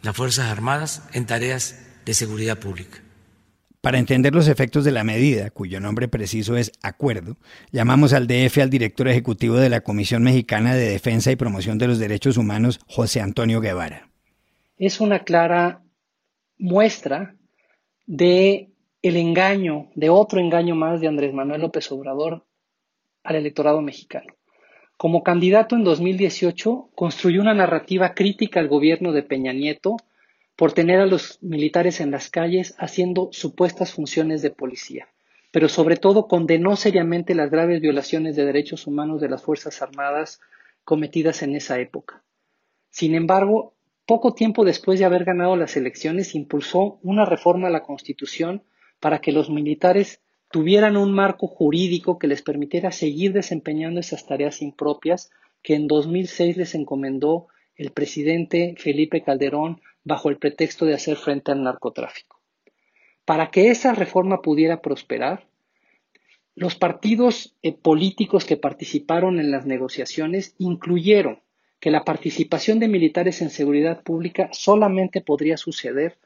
las 0.04 0.16
Fuerzas 0.16 0.52
Armadas 0.52 1.10
en 1.14 1.26
tareas 1.26 1.84
de 2.06 2.14
seguridad 2.14 2.60
pública. 2.60 3.00
Para 3.82 3.98
entender 3.98 4.36
los 4.36 4.48
efectos 4.48 4.86
de 4.86 4.92
la 4.92 5.04
medida, 5.04 5.50
cuyo 5.50 5.80
nombre 5.80 6.08
preciso 6.08 6.56
es 6.56 6.72
acuerdo, 6.84 7.38
llamamos 7.72 8.14
al 8.14 8.28
DF 8.28 8.60
al 8.60 8.70
director 8.70 9.08
ejecutivo 9.08 9.56
de 9.56 9.70
la 9.70 9.82
Comisión 9.82 10.22
Mexicana 10.24 10.76
de 10.76 10.90
Defensa 10.90 11.32
y 11.32 11.36
Promoción 11.36 11.80
de 11.80 11.88
los 11.88 12.00
Derechos 12.00 12.38
Humanos, 12.38 12.80
José 12.88 13.20
Antonio 13.20 13.62
Guevara. 13.62 14.10
Es 14.78 15.02
una 15.02 15.24
clara 15.24 15.82
muestra 16.58 17.36
de 18.06 18.70
el 19.02 19.18
engaño, 19.18 19.90
de 19.96 20.10
otro 20.10 20.40
engaño 20.40 20.76
más 20.76 21.02
de 21.02 21.08
Andrés 21.08 21.34
Manuel 21.34 21.62
López 21.62 21.92
Obrador 21.92 22.46
al 23.24 23.36
electorado 23.36 23.82
mexicano. 23.82 24.34
Como 24.98 25.24
candidato 25.24 25.76
en 25.76 25.84
2018, 25.84 26.90
construyó 26.96 27.42
una 27.42 27.54
narrativa 27.54 28.14
crítica 28.14 28.60
al 28.60 28.68
gobierno 28.68 29.12
de 29.12 29.24
Peña 29.24 29.54
Nieto 29.54 29.98
por 30.56 30.72
tener 30.72 31.00
a 31.00 31.06
los 31.06 31.42
militares 31.42 32.00
en 32.00 32.12
las 32.12 32.30
calles 32.30 32.76
haciendo 32.78 33.30
supuestas 33.32 33.94
funciones 33.94 34.42
de 34.42 34.52
policía, 34.52 35.08
pero 35.52 35.68
sobre 35.68 35.98
todo 35.98 36.28
condenó 36.28 36.76
seriamente 36.76 37.36
las 37.36 37.50
graves 37.50 37.82
violaciones 37.82 38.36
de 38.36 38.46
derechos 38.46 38.88
humanos 38.88 39.20
de 39.20 39.30
las 39.30 39.42
Fuerzas 39.44 39.82
Armadas 39.82 40.40
cometidas 40.84 41.42
en 41.42 41.56
esa 41.56 41.80
época. 41.80 42.24
Sin 42.90 43.16
embargo, 43.16 43.74
poco 44.06 44.34
tiempo 44.34 44.64
después 44.64 45.00
de 45.00 45.06
haber 45.06 45.24
ganado 45.24 45.56
las 45.56 45.76
elecciones, 45.76 46.36
impulsó 46.36 47.00
una 47.02 47.26
reforma 47.26 47.68
a 47.68 47.72
la 47.72 47.84
Constitución 47.84 48.64
para 49.00 49.20
que 49.20 49.32
los 49.32 49.50
militares 49.50 50.22
tuvieran 50.54 50.98
un 50.98 51.12
marco 51.12 51.48
jurídico 51.48 52.20
que 52.20 52.28
les 52.28 52.44
permitiera 52.44 52.92
seguir 52.92 53.34
desempeñando 53.34 54.00
esas 54.00 54.28
tareas 54.28 54.62
impropias 54.62 55.32
que 55.64 55.74
en 55.74 55.88
2006 55.88 56.58
les 56.58 56.76
encomendó 56.76 57.48
el 57.76 57.90
presidente 57.90 58.76
Felipe 58.78 59.24
Calderón 59.24 59.82
bajo 60.04 60.30
el 60.30 60.38
pretexto 60.38 60.86
de 60.86 60.94
hacer 60.94 61.18
frente 61.18 61.52
al 61.52 61.64
narcotráfico. 61.64 62.40
Para 63.26 63.50
que 63.50 63.72
esa 63.72 63.96
reforma 63.96 64.44
pudiera 64.44 64.80
prosperar, 64.80 65.48
los 66.54 66.76
partidos 66.76 67.56
eh, 67.64 67.74
políticos 67.74 68.46
que 68.46 68.56
participaron 68.56 69.40
en 69.40 69.50
las 69.50 69.66
negociaciones 69.66 70.54
incluyeron 70.60 71.42
que 71.80 71.90
la 71.90 72.06
participación 72.06 72.78
de 72.78 72.90
militares 72.90 73.42
en 73.42 73.50
seguridad 73.50 74.04
pública 74.04 74.50
solamente 74.52 75.20
podría 75.20 75.58
suceder 75.58 76.20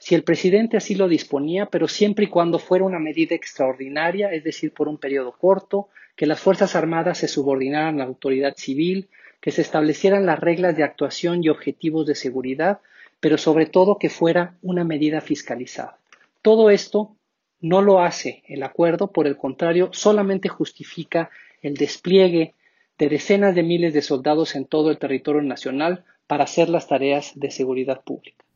si 0.00 0.14
el 0.14 0.24
presidente 0.24 0.78
así 0.78 0.94
lo 0.94 1.08
disponía, 1.08 1.66
pero 1.66 1.86
siempre 1.86 2.24
y 2.24 2.28
cuando 2.28 2.58
fuera 2.58 2.86
una 2.86 2.98
medida 2.98 3.34
extraordinaria, 3.34 4.32
es 4.32 4.42
decir, 4.42 4.72
por 4.72 4.88
un 4.88 4.96
periodo 4.96 5.32
corto, 5.32 5.90
que 6.16 6.24
las 6.24 6.40
Fuerzas 6.40 6.74
Armadas 6.74 7.18
se 7.18 7.28
subordinaran 7.28 7.96
a 7.96 7.98
la 7.98 8.04
autoridad 8.04 8.54
civil, 8.56 9.10
que 9.42 9.50
se 9.50 9.60
establecieran 9.60 10.24
las 10.24 10.40
reglas 10.40 10.74
de 10.74 10.84
actuación 10.84 11.44
y 11.44 11.50
objetivos 11.50 12.06
de 12.06 12.14
seguridad, 12.14 12.80
pero 13.20 13.36
sobre 13.36 13.66
todo 13.66 13.98
que 13.98 14.08
fuera 14.08 14.56
una 14.62 14.84
medida 14.84 15.20
fiscalizada. 15.20 15.98
Todo 16.40 16.70
esto 16.70 17.14
no 17.60 17.82
lo 17.82 18.00
hace 18.00 18.42
el 18.48 18.62
acuerdo, 18.62 19.12
por 19.12 19.26
el 19.26 19.36
contrario, 19.36 19.90
solamente 19.92 20.48
justifica 20.48 21.28
el 21.60 21.74
despliegue 21.74 22.54
de 22.98 23.08
decenas 23.10 23.54
de 23.54 23.64
miles 23.64 23.92
de 23.92 24.00
soldados 24.00 24.56
en 24.56 24.64
todo 24.64 24.90
el 24.90 24.98
territorio 24.98 25.42
nacional 25.42 26.04
para 26.26 26.44
hacer 26.44 26.70
las 26.70 26.88
tareas 26.88 27.32
de 27.34 27.50
seguridad 27.50 28.00
pública. 28.00 28.46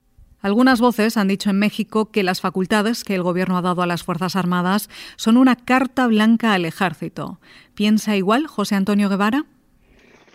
Algunas 0.44 0.78
voces 0.78 1.16
han 1.16 1.28
dicho 1.28 1.48
en 1.48 1.58
México 1.58 2.10
que 2.10 2.22
las 2.22 2.42
facultades 2.42 3.02
que 3.02 3.14
el 3.14 3.22
Gobierno 3.22 3.56
ha 3.56 3.62
dado 3.62 3.80
a 3.80 3.86
las 3.86 4.02
Fuerzas 4.02 4.36
Armadas 4.36 4.90
son 5.16 5.38
una 5.38 5.56
carta 5.56 6.06
blanca 6.06 6.52
al 6.52 6.66
ejército. 6.66 7.40
¿Piensa 7.74 8.14
igual 8.14 8.46
José 8.46 8.74
Antonio 8.74 9.08
Guevara? 9.08 9.46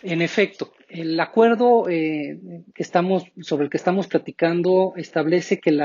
En 0.02 0.24
efecto, 0.24 0.74
el 0.88 1.20
acuerdo 1.20 1.88
eh, 1.90 2.40
sobre 3.42 3.66
el 3.66 3.70
que 3.70 3.78
estamos 3.78 4.08
platicando 4.08 4.94
establece 4.96 5.60
que, 5.60 5.78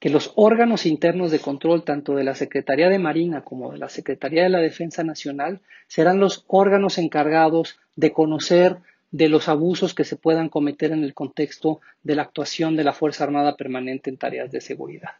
que 0.00 0.10
los 0.10 0.32
órganos 0.34 0.84
internos 0.84 1.30
de 1.30 1.38
control, 1.38 1.84
tanto 1.84 2.16
de 2.16 2.24
la 2.24 2.34
Secretaría 2.34 2.88
de 2.88 2.98
Marina 2.98 3.44
como 3.44 3.70
de 3.70 3.78
la 3.78 3.90
Secretaría 3.90 4.42
de 4.42 4.50
la 4.50 4.58
Defensa 4.58 5.04
Nacional, 5.04 5.60
serán 5.86 6.18
los 6.18 6.44
órganos 6.48 6.98
encargados 6.98 7.78
de 7.94 8.10
conocer 8.10 8.78
de 9.12 9.28
los 9.28 9.48
abusos 9.48 9.94
que 9.94 10.04
se 10.04 10.16
puedan 10.16 10.48
cometer 10.48 10.90
en 10.90 11.04
el 11.04 11.14
contexto 11.14 11.80
de 12.02 12.16
la 12.16 12.22
actuación 12.22 12.76
de 12.76 12.84
la 12.84 12.94
Fuerza 12.94 13.24
Armada 13.24 13.56
Permanente 13.56 14.10
en 14.10 14.16
tareas 14.16 14.50
de 14.50 14.60
seguridad. 14.60 15.10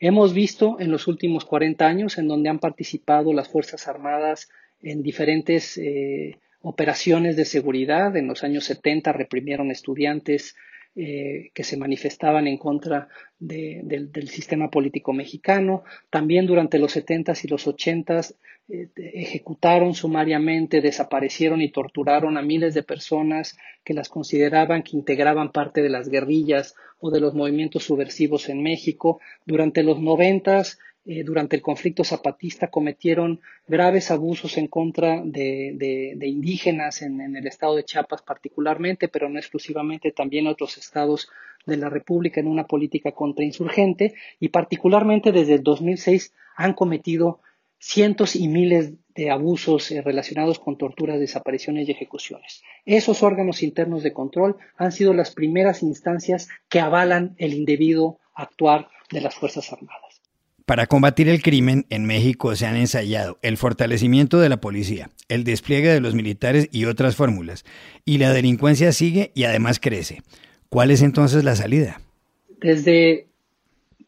Hemos 0.00 0.34
visto 0.34 0.78
en 0.80 0.90
los 0.90 1.06
últimos 1.06 1.44
40 1.44 1.86
años 1.86 2.18
en 2.18 2.28
donde 2.28 2.48
han 2.48 2.58
participado 2.58 3.32
las 3.32 3.48
Fuerzas 3.48 3.88
Armadas 3.88 4.48
en 4.82 5.02
diferentes 5.02 5.78
eh, 5.78 6.38
operaciones 6.62 7.36
de 7.36 7.44
seguridad. 7.44 8.16
En 8.16 8.26
los 8.26 8.42
años 8.42 8.64
70 8.64 9.12
reprimieron 9.12 9.70
estudiantes 9.70 10.56
eh, 10.98 11.50
que 11.52 11.62
se 11.62 11.76
manifestaban 11.76 12.46
en 12.46 12.56
contra 12.56 13.08
del 13.38 14.28
sistema 14.28 14.70
político 14.70 15.12
mexicano. 15.12 15.84
También 16.08 16.46
durante 16.46 16.78
los 16.78 16.96
70s 16.96 17.44
y 17.44 17.48
los 17.48 17.66
80s 17.66 18.34
eh, 18.70 18.88
ejecutaron 18.96 19.92
sumariamente, 19.92 20.80
desaparecieron 20.80 21.60
y 21.60 21.70
torturaron 21.70 22.38
a 22.38 22.42
miles 22.42 22.72
de 22.72 22.82
personas 22.82 23.58
que 23.84 23.92
las 23.92 24.08
consideraban 24.08 24.82
que 24.82 24.96
integraban 24.96 25.52
parte 25.52 25.82
de 25.82 25.90
las 25.90 26.08
guerrillas 26.08 26.74
o 26.98 27.10
de 27.10 27.20
los 27.20 27.34
movimientos 27.34 27.84
subversivos 27.84 28.48
en 28.48 28.62
México. 28.62 29.20
Durante 29.44 29.82
los 29.82 30.00
noventas 30.00 30.78
eh, 31.08 31.22
durante 31.22 31.54
el 31.54 31.62
conflicto 31.62 32.02
zapatista 32.02 32.68
cometieron 32.68 33.40
graves 33.68 34.10
abusos 34.10 34.58
en 34.58 34.66
contra 34.66 35.22
de, 35.24 36.18
indígenas 36.20 37.00
en, 37.02 37.36
el 37.36 37.46
estado 37.46 37.76
de 37.76 37.84
Chiapas 37.84 38.22
particularmente, 38.22 39.06
pero 39.06 39.28
no 39.28 39.38
exclusivamente, 39.38 40.10
también 40.10 40.48
otros 40.48 40.76
estados 40.78 41.28
de 41.64 41.76
la 41.76 41.88
República 41.88 42.40
en 42.40 42.48
una 42.48 42.66
política 42.66 43.12
contrainsurgente 43.12 44.14
y 44.40 44.48
particularmente 44.48 45.30
desde 45.30 45.54
el 45.54 45.62
2006 45.62 46.32
han 46.56 46.74
cometido 46.74 47.40
cientos 47.78 48.34
y 48.34 48.48
miles 48.48 48.94
de 49.14 49.30
abusos 49.30 49.90
eh, 49.92 50.02
relacionados 50.02 50.58
con 50.58 50.76
torturas, 50.76 51.20
desapariciones 51.20 51.88
y 51.88 51.92
ejecuciones. 51.92 52.62
Esos 52.84 53.22
órganos 53.22 53.62
internos 53.62 54.02
de 54.02 54.12
control 54.12 54.56
han 54.76 54.90
sido 54.90 55.14
las 55.14 55.32
primeras 55.32 55.84
instancias 55.84 56.48
que 56.68 56.80
avalan 56.80 57.36
el 57.38 57.54
indebido 57.54 58.18
actuar 58.34 58.88
de 59.10 59.20
las 59.20 59.36
Fuerzas 59.36 59.72
Armadas. 59.72 60.05
Para 60.66 60.88
combatir 60.88 61.28
el 61.28 61.42
crimen, 61.42 61.86
en 61.90 62.06
México 62.06 62.56
se 62.56 62.66
han 62.66 62.74
ensayado 62.74 63.38
el 63.42 63.56
fortalecimiento 63.56 64.40
de 64.40 64.48
la 64.48 64.56
policía, 64.56 65.10
el 65.28 65.44
despliegue 65.44 65.92
de 65.92 66.00
los 66.00 66.16
militares 66.16 66.68
y 66.72 66.86
otras 66.86 67.14
fórmulas. 67.14 67.64
Y 68.04 68.18
la 68.18 68.32
delincuencia 68.32 68.90
sigue 68.90 69.30
y 69.36 69.44
además 69.44 69.78
crece. 69.78 70.22
¿Cuál 70.68 70.90
es 70.90 71.02
entonces 71.02 71.44
la 71.44 71.54
salida? 71.54 72.00
Desde, 72.60 73.28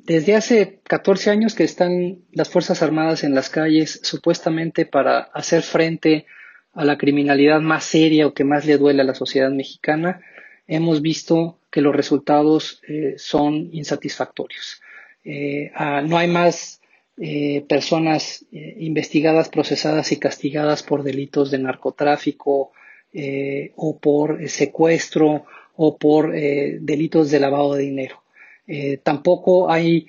desde 0.01 0.35
hace 0.35 0.81
14 0.83 1.31
años 1.31 1.55
que 1.55 1.63
están 1.63 2.19
las 2.33 2.49
Fuerzas 2.49 2.83
Armadas 2.83 3.23
en 3.23 3.37
las 3.37 3.51
calles 3.51 4.01
supuestamente 4.03 4.85
para 4.85 5.21
hacer 5.21 5.63
frente 5.63 6.27
a 6.75 6.85
la 6.85 6.99
criminalidad 6.99 7.61
más 7.61 7.85
seria 7.85 8.27
o 8.27 8.35
que 8.35 8.43
más 8.43 8.67
le 8.67 8.79
duele 8.79 9.03
a 9.03 9.05
la 9.05 9.15
sociedad 9.15 9.53
mexicana, 9.53 10.23
hemos 10.67 11.03
visto 11.03 11.61
que 11.71 11.83
los 11.83 11.95
resultados 11.95 12.83
eh, 12.89 13.15
son 13.17 13.69
insatisfactorios. 13.73 14.83
Eh, 15.31 15.71
no 16.07 16.17
hay 16.17 16.27
más 16.27 16.81
eh, 17.19 17.63
personas 17.69 18.47
eh, 18.51 18.77
investigadas, 18.79 19.51
procesadas 19.51 20.11
y 20.11 20.17
castigadas 20.17 20.83
por 20.83 21.03
delitos 21.03 21.51
de 21.51 21.59
narcotráfico 21.59 22.73
o 23.77 23.99
por 23.99 24.49
secuestro 24.49 25.45
o 25.77 25.97
por 25.97 26.31
delitos 26.33 27.31
de 27.31 27.41
lavado 27.41 27.75
de 27.75 27.83
dinero. 27.83 28.23
tampoco 29.03 29.71
hay 29.71 30.07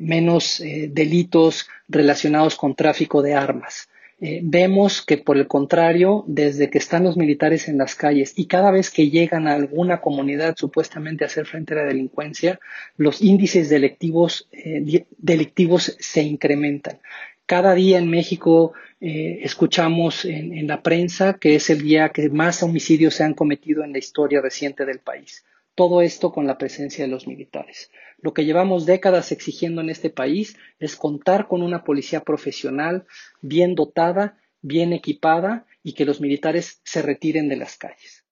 menos 0.00 0.62
delitos 0.90 1.66
relacionados 1.88 2.54
con 2.56 2.74
tráfico 2.74 3.22
de 3.22 3.32
armas. 3.32 3.88
Eh, 4.18 4.40
vemos 4.42 5.02
que 5.02 5.18
por 5.18 5.36
el 5.36 5.46
contrario, 5.46 6.24
desde 6.26 6.70
que 6.70 6.78
están 6.78 7.04
los 7.04 7.18
militares 7.18 7.68
en 7.68 7.76
las 7.76 7.94
calles 7.94 8.32
y 8.34 8.46
cada 8.46 8.70
vez 8.70 8.90
que 8.90 9.10
llegan 9.10 9.46
a 9.46 9.52
alguna 9.52 10.00
comunidad 10.00 10.56
supuestamente 10.56 11.24
a 11.24 11.26
hacer 11.26 11.44
frente 11.44 11.74
a 11.74 11.78
la 11.78 11.84
delincuencia, 11.84 12.58
los 12.96 13.20
índices 13.20 13.68
delictivos, 13.68 14.48
eh, 14.52 15.04
delictivos 15.18 15.96
se 16.00 16.22
incrementan. 16.22 16.98
Cada 17.44 17.74
día 17.74 17.98
en 17.98 18.08
México 18.08 18.72
eh, 19.00 19.40
escuchamos 19.42 20.24
en 20.24 20.66
la 20.66 20.82
prensa 20.82 21.34
que 21.34 21.54
es 21.54 21.68
el 21.68 21.82
día 21.82 22.08
que 22.08 22.30
más 22.30 22.62
homicidios 22.62 23.14
se 23.14 23.22
han 23.22 23.34
cometido 23.34 23.84
en 23.84 23.92
la 23.92 23.98
historia 23.98 24.40
reciente 24.40 24.86
del 24.86 24.98
país. 24.98 25.44
Todo 25.76 26.00
esto 26.00 26.32
con 26.32 26.46
la 26.46 26.56
presencia 26.56 27.04
de 27.04 27.10
los 27.10 27.26
militares. 27.26 27.90
Lo 28.18 28.32
que 28.32 28.46
llevamos 28.46 28.86
décadas 28.86 29.30
exigiendo 29.30 29.82
en 29.82 29.90
este 29.90 30.08
país 30.08 30.56
es 30.78 30.96
contar 30.96 31.48
con 31.48 31.60
una 31.60 31.84
policía 31.84 32.20
profesional, 32.20 33.04
bien 33.42 33.74
dotada, 33.74 34.38
bien 34.62 34.94
equipada 34.94 35.66
y 35.82 35.92
que 35.92 36.06
los 36.06 36.18
militares 36.22 36.80
se 36.82 37.02
retiren 37.02 37.50
de 37.50 37.56
las 37.56 37.76
calles. 37.76 38.24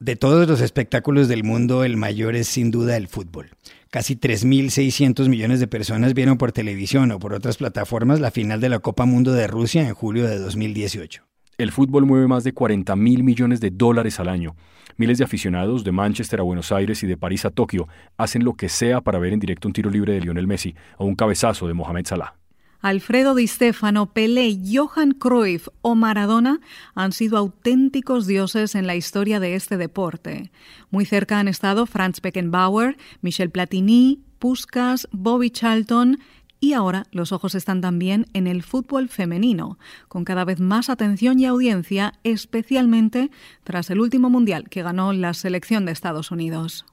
De 0.00 0.16
todos 0.16 0.48
los 0.48 0.60
espectáculos 0.60 1.28
del 1.28 1.44
mundo, 1.44 1.84
el 1.84 1.96
mayor 1.96 2.34
es 2.34 2.48
sin 2.48 2.72
duda 2.72 2.96
el 2.96 3.06
fútbol. 3.06 3.50
Casi 3.90 4.16
3.600 4.16 5.28
millones 5.28 5.60
de 5.60 5.68
personas 5.68 6.14
vieron 6.14 6.36
por 6.36 6.50
televisión 6.50 7.12
o 7.12 7.20
por 7.20 7.32
otras 7.32 7.58
plataformas 7.58 8.18
la 8.18 8.32
final 8.32 8.60
de 8.60 8.70
la 8.70 8.80
Copa 8.80 9.04
Mundo 9.04 9.32
de 9.34 9.46
Rusia 9.46 9.86
en 9.86 9.94
julio 9.94 10.26
de 10.26 10.38
2018. 10.38 11.29
El 11.60 11.72
fútbol 11.72 12.06
mueve 12.06 12.26
más 12.26 12.42
de 12.42 12.54
40 12.54 12.96
mil 12.96 13.22
millones 13.22 13.60
de 13.60 13.68
dólares 13.68 14.18
al 14.18 14.30
año. 14.30 14.56
Miles 14.96 15.18
de 15.18 15.24
aficionados 15.24 15.84
de 15.84 15.92
Manchester 15.92 16.40
a 16.40 16.42
Buenos 16.42 16.72
Aires 16.72 17.02
y 17.02 17.06
de 17.06 17.18
París 17.18 17.44
a 17.44 17.50
Tokio 17.50 17.86
hacen 18.16 18.44
lo 18.44 18.54
que 18.54 18.70
sea 18.70 19.02
para 19.02 19.18
ver 19.18 19.34
en 19.34 19.40
directo 19.40 19.68
un 19.68 19.74
tiro 19.74 19.90
libre 19.90 20.14
de 20.14 20.22
Lionel 20.22 20.46
Messi 20.46 20.74
o 20.96 21.04
un 21.04 21.16
cabezazo 21.16 21.68
de 21.68 21.74
Mohamed 21.74 22.06
Salah. 22.06 22.32
Alfredo 22.80 23.34
Di 23.34 23.46
Stefano, 23.46 24.06
Pelé, 24.06 24.56
Johan 24.72 25.12
Cruyff 25.12 25.68
o 25.82 25.94
Maradona 25.94 26.60
han 26.94 27.12
sido 27.12 27.36
auténticos 27.36 28.26
dioses 28.26 28.74
en 28.74 28.86
la 28.86 28.96
historia 28.96 29.38
de 29.38 29.54
este 29.54 29.76
deporte. 29.76 30.50
Muy 30.90 31.04
cerca 31.04 31.40
han 31.40 31.48
estado 31.48 31.84
Franz 31.84 32.22
Beckenbauer, 32.22 32.96
Michel 33.20 33.50
Platini, 33.50 34.22
Puskas, 34.38 35.08
Bobby 35.12 35.50
Charlton 35.50 36.20
y 36.60 36.74
ahora 36.74 37.06
los 37.10 37.32
ojos 37.32 37.54
están 37.54 37.80
también 37.80 38.26
en 38.34 38.46
el 38.46 38.62
fútbol 38.62 39.08
femenino, 39.08 39.78
con 40.08 40.24
cada 40.24 40.44
vez 40.44 40.60
más 40.60 40.90
atención 40.90 41.40
y 41.40 41.46
audiencia, 41.46 42.14
especialmente 42.22 43.30
tras 43.64 43.90
el 43.90 44.00
último 44.00 44.30
mundial 44.30 44.68
que 44.68 44.82
ganó 44.82 45.12
la 45.12 45.34
selección 45.34 45.86
de 45.86 45.92
Estados 45.92 46.30
Unidos. 46.30 46.84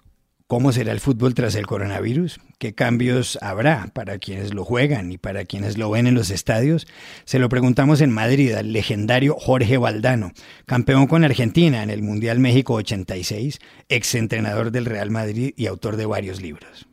¿Cómo 0.48 0.72
será 0.72 0.94
el 0.94 1.02
fútbol 1.02 1.34
tras 1.34 1.56
el 1.56 1.68
coronavirus? 1.68 2.40
¿Qué 2.58 2.74
cambios 2.74 3.38
habrá 3.42 3.88
para 3.94 4.18
quienes 4.18 4.54
lo 4.54 4.64
juegan 4.64 5.12
y 5.12 5.18
para 5.18 5.44
quienes 5.44 5.78
lo 5.78 5.90
ven 5.90 6.08
en 6.08 6.16
los 6.16 6.30
estadios? 6.30 6.88
Se 7.26 7.38
lo 7.38 7.50
preguntamos 7.50 8.00
en 8.00 8.14
Madrid 8.14 8.54
al 8.54 8.72
legendario 8.72 9.36
Jorge 9.38 9.78
Valdano, 9.78 10.32
campeón 10.66 11.08
con 11.08 11.26
Argentina 11.26 11.84
en 11.84 11.90
el 11.90 12.02
Mundial 12.02 12.40
México 12.40 12.76
86, 12.76 13.60
exentrenador 13.90 14.72
del 14.72 14.86
Real 14.86 15.12
Madrid 15.12 15.54
y 15.58 15.66
autor 15.66 15.98
de 15.98 16.06
varios 16.06 16.42
libros. 16.42 16.88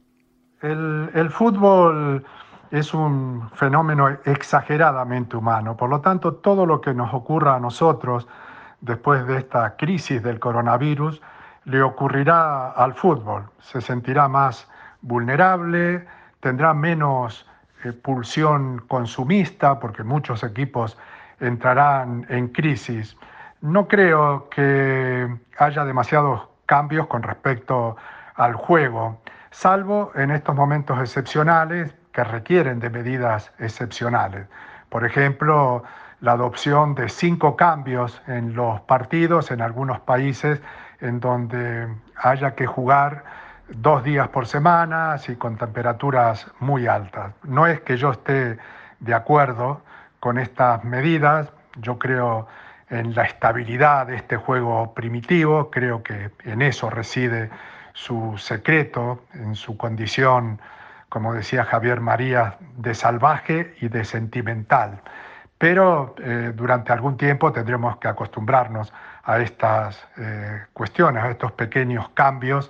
El, 0.61 1.11
el 1.15 1.31
fútbol 1.31 2.25
es 2.75 2.93
un 2.93 3.49
fenómeno 3.55 4.09
exageradamente 4.25 5.37
humano. 5.37 5.77
Por 5.77 5.89
lo 5.91 6.01
tanto, 6.01 6.35
todo 6.35 6.67
lo 6.67 6.81
que 6.81 6.93
nos 6.93 7.15
ocurra 7.15 7.55
a 7.55 7.61
nosotros 7.61 8.27
después 8.81 9.25
de 9.29 9.39
esta 9.39 9.77
crisis 9.77 10.21
del 10.25 10.41
coronavirus 10.41 11.23
le 11.67 11.83
ocurrirá 11.83 12.73
al 12.73 12.95
fútbol. 12.95 13.45
Se 13.61 13.81
sentirá 13.81 14.27
más 14.27 14.69
vulnerable, 15.03 16.05
tendrá 16.41 16.75
menos 16.75 17.47
eh, 17.85 17.93
pulsión 17.93 18.83
consumista 18.89 19.79
porque 19.79 20.03
muchos 20.03 20.43
equipos 20.43 20.99
entrarán 21.39 22.27
en 22.29 22.49
crisis. 22.49 23.17
No 23.61 23.87
creo 23.87 24.49
que 24.49 25.33
haya 25.59 25.85
demasiados 25.85 26.49
cambios 26.67 27.07
con 27.07 27.23
respecto 27.23 27.97
al 28.35 28.55
juego, 28.55 29.21
salvo 29.53 30.11
en 30.17 30.33
estos 30.33 30.57
momentos 30.57 30.99
excepcionales 30.99 31.95
que 32.15 32.25
requieren 32.25 32.81
de 32.81 32.89
medidas 32.89 33.53
excepcionales. 33.59 34.47
Por 34.89 35.05
ejemplo, 35.05 35.83
la 36.21 36.33
adopción 36.33 36.95
de 36.95 37.09
cinco 37.09 37.57
cambios 37.57 38.23
en 38.29 38.55
los 38.55 38.81
partidos 38.83 39.51
en 39.51 39.61
algunos 39.61 40.01
países 40.01 40.63
en 41.01 41.21
donde 41.21 41.89
haya 42.17 42.55
que 42.55 42.67
jugar 42.67 43.25
dos 43.69 44.05
días 44.05 44.29
por 44.29 44.47
semana 44.47 45.17
y 45.27 45.35
con 45.35 45.57
temperaturas 45.57 46.47
muy 46.61 46.87
altas. 46.87 47.35
No 47.43 47.67
es 47.67 47.81
que 47.81 47.97
yo 47.97 48.13
esté 48.13 48.59
de 49.01 49.15
acuerdo 49.15 49.83
con 50.21 50.39
estas 50.39 50.85
medidas, 50.85 51.53
yo 51.77 51.99
creo 51.99 52.47
en 52.91 53.15
la 53.15 53.25
estabilidad 53.25 54.07
de 54.07 54.17
este 54.17 54.37
juego 54.37 54.95
primitivo, 54.95 55.71
creo 55.71 56.03
que 56.03 56.31
en 56.45 56.63
eso 56.63 56.91
reside 56.91 57.51
su 57.93 58.39
secreto, 58.39 59.25
en 59.35 59.57
su 59.57 59.77
condición, 59.77 60.61
como 61.15 61.33
decía 61.33 61.65
Javier 61.65 62.01
María, 62.01 62.57
de 62.77 62.93
salvaje 62.93 63.77
y 63.81 63.87
de 63.87 64.05
sentimental. 64.05 65.01
Pero 65.59 66.17
eh, 66.19 66.51
durante 66.53 66.93
algún 66.93 67.17
tiempo 67.17 67.53
tendremos 67.53 67.99
que 67.99 68.09
acostumbrarnos 68.09 68.93
a 69.23 69.39
estas 69.39 70.05
eh, 70.17 70.65
cuestiones, 70.73 71.23
a 71.23 71.31
estos 71.31 71.53
pequeños 71.53 72.09
cambios 72.15 72.69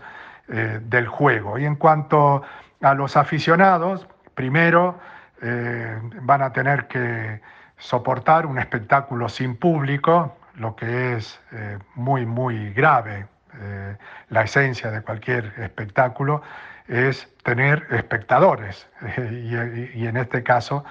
eh, 0.48 0.78
del 0.82 1.08
juego. 1.08 1.58
Y 1.58 1.64
en 1.64 1.76
cuanto 1.76 2.42
a 2.82 2.92
los 2.92 3.16
aficionados, 3.16 4.06
primero 4.34 4.98
van 6.22 6.42
a 6.42 6.52
tener 6.52 6.86
que 6.86 7.40
soportar 7.76 8.46
un 8.46 8.58
espectáculo 8.58 9.28
sin 9.28 9.56
público, 9.56 10.36
lo 10.54 10.74
que 10.74 11.16
es 11.16 11.40
muy, 11.94 12.24
muy 12.24 12.72
grave. 12.72 13.26
la 14.30 14.42
esencia 14.42 14.90
de 14.90 15.02
cualquier 15.02 15.52
espectáculo 15.58 16.42
es 16.88 17.29
tener 17.43 17.87
espectadores 17.91 18.88
y, 19.19 20.07
en 20.07 20.17
este 20.17 20.43
caso 20.43 20.85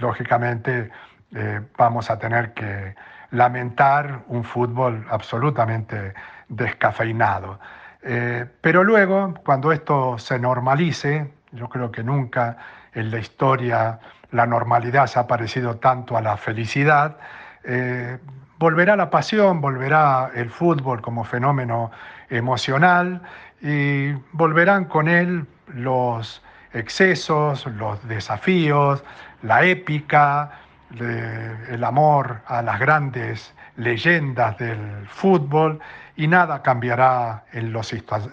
lógicamente 0.00 0.90
eh, 1.34 1.60
vamos 1.76 2.10
a 2.10 2.18
tener 2.18 2.52
que 2.54 2.94
lamentar 3.30 4.24
un 4.26 4.42
fútbol 4.42 5.06
absolutamente 5.08 6.14
descafeinado. 6.48 7.60
Eh, 8.02 8.46
pero 8.60 8.82
luego, 8.82 9.34
cuando 9.44 9.70
esto 9.70 10.18
se 10.18 10.38
normalice, 10.38 11.32
yo 11.52 11.68
creo 11.68 11.92
que 11.92 12.02
nunca 12.02 12.56
en 12.94 13.10
la 13.10 13.18
historia 13.18 14.00
la 14.32 14.46
normalidad 14.46 15.06
se 15.06 15.18
ha 15.18 15.26
parecido 15.26 15.76
tanto 15.76 16.16
a 16.16 16.22
la 16.22 16.36
felicidad, 16.36 17.18
eh, 17.62 18.18
volverá 18.58 18.96
la 18.96 19.10
pasión, 19.10 19.60
volverá 19.60 20.30
el 20.34 20.50
fútbol 20.50 21.00
como 21.00 21.24
fenómeno 21.24 21.92
emocional 22.30 23.22
y 23.60 24.12
volverán 24.32 24.86
con 24.86 25.08
él 25.08 25.46
los 25.66 26.42
excesos, 26.72 27.66
los 27.66 28.06
desafíos, 28.08 29.04
la 29.42 29.64
épica, 29.64 30.60
el 30.98 31.84
amor 31.84 32.40
a 32.46 32.62
las 32.62 32.80
grandes 32.80 33.54
leyendas 33.76 34.58
del 34.58 35.06
fútbol 35.08 35.80
y 36.16 36.26
nada 36.26 36.62
cambiará 36.62 37.44
en 37.52 37.72
lo, 37.72 37.80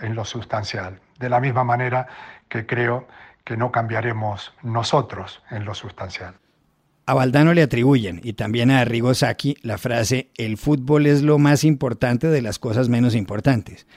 en 0.01 0.15
lo 0.15 0.25
sustancial. 0.25 0.99
De 1.19 1.29
la 1.29 1.39
misma 1.39 1.63
manera 1.63 2.07
que 2.49 2.65
creo 2.65 3.07
que 3.43 3.57
no 3.57 3.71
cambiaremos 3.71 4.53
nosotros 4.63 5.41
en 5.51 5.65
lo 5.65 5.73
sustancial. 5.73 6.35
A 7.09 7.13
Valdano 7.13 7.53
le 7.53 7.63
atribuyen, 7.63 8.19
y 8.21 8.33
también 8.33 8.69
a 8.69 8.81
Arrigo 8.81 9.13
la 9.61 9.77
frase 9.77 10.29
el 10.35 10.57
fútbol 10.57 11.05
es 11.05 11.21
lo 11.21 11.37
más 11.39 11.63
importante 11.63 12.27
de 12.27 12.41
las 12.41 12.59
cosas 12.59 12.89
menos 12.89 13.15
importantes. 13.15 13.87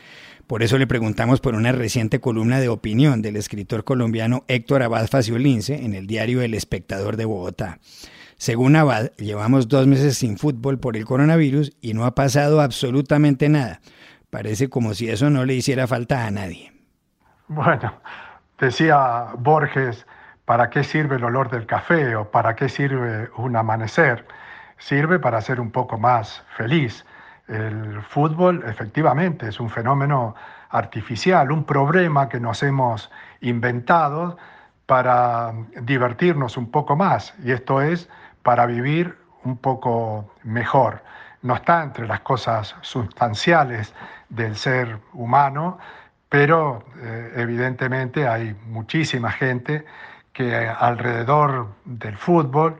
Por 0.46 0.62
eso 0.62 0.78
le 0.78 0.86
preguntamos 0.86 1.40
por 1.40 1.56
una 1.56 1.72
reciente 1.72 2.20
columna 2.20 2.60
de 2.60 2.68
opinión 2.68 3.20
del 3.20 3.34
escritor 3.34 3.82
colombiano 3.82 4.44
Héctor 4.46 4.84
Abad 4.84 5.08
Faciolince 5.08 5.84
en 5.84 5.94
el 5.94 6.06
diario 6.06 6.40
El 6.40 6.54
Espectador 6.54 7.16
de 7.16 7.24
Bogotá. 7.24 7.80
Según 8.36 8.76
Abad, 8.76 9.10
llevamos 9.16 9.66
dos 9.66 9.88
meses 9.88 10.16
sin 10.16 10.38
fútbol 10.38 10.78
por 10.78 10.96
el 10.96 11.04
coronavirus 11.04 11.72
y 11.80 11.94
no 11.94 12.04
ha 12.04 12.14
pasado 12.14 12.60
absolutamente 12.60 13.48
nada. 13.48 13.80
Parece 14.30 14.68
como 14.68 14.94
si 14.94 15.08
eso 15.08 15.30
no 15.30 15.44
le 15.44 15.56
hiciera 15.56 15.88
falta 15.88 16.26
a 16.26 16.30
nadie. 16.30 16.72
Bueno, 17.48 17.92
decía 18.60 19.32
Borges, 19.36 20.06
¿para 20.50 20.68
qué 20.68 20.82
sirve 20.82 21.14
el 21.14 21.22
olor 21.22 21.48
del 21.48 21.64
café 21.64 22.16
o 22.16 22.28
para 22.28 22.56
qué 22.56 22.68
sirve 22.68 23.30
un 23.36 23.54
amanecer? 23.54 24.26
Sirve 24.78 25.20
para 25.20 25.40
ser 25.42 25.60
un 25.60 25.70
poco 25.70 25.96
más 25.96 26.42
feliz. 26.56 27.06
El 27.46 28.02
fútbol 28.02 28.64
efectivamente 28.66 29.46
es 29.46 29.60
un 29.60 29.70
fenómeno 29.70 30.34
artificial, 30.70 31.52
un 31.52 31.62
problema 31.62 32.28
que 32.28 32.40
nos 32.40 32.64
hemos 32.64 33.12
inventado 33.42 34.38
para 34.86 35.54
divertirnos 35.82 36.56
un 36.56 36.68
poco 36.68 36.96
más 36.96 37.32
y 37.44 37.52
esto 37.52 37.80
es 37.80 38.08
para 38.42 38.66
vivir 38.66 39.16
un 39.44 39.56
poco 39.56 40.34
mejor. 40.42 41.00
No 41.42 41.54
está 41.54 41.84
entre 41.84 42.08
las 42.08 42.22
cosas 42.22 42.74
sustanciales 42.80 43.94
del 44.28 44.56
ser 44.56 44.98
humano, 45.12 45.78
pero 46.28 46.82
eh, 46.96 47.34
evidentemente 47.36 48.26
hay 48.26 48.56
muchísima 48.66 49.30
gente 49.30 49.86
que 50.32 50.68
alrededor 50.68 51.68
del 51.84 52.16
fútbol 52.16 52.76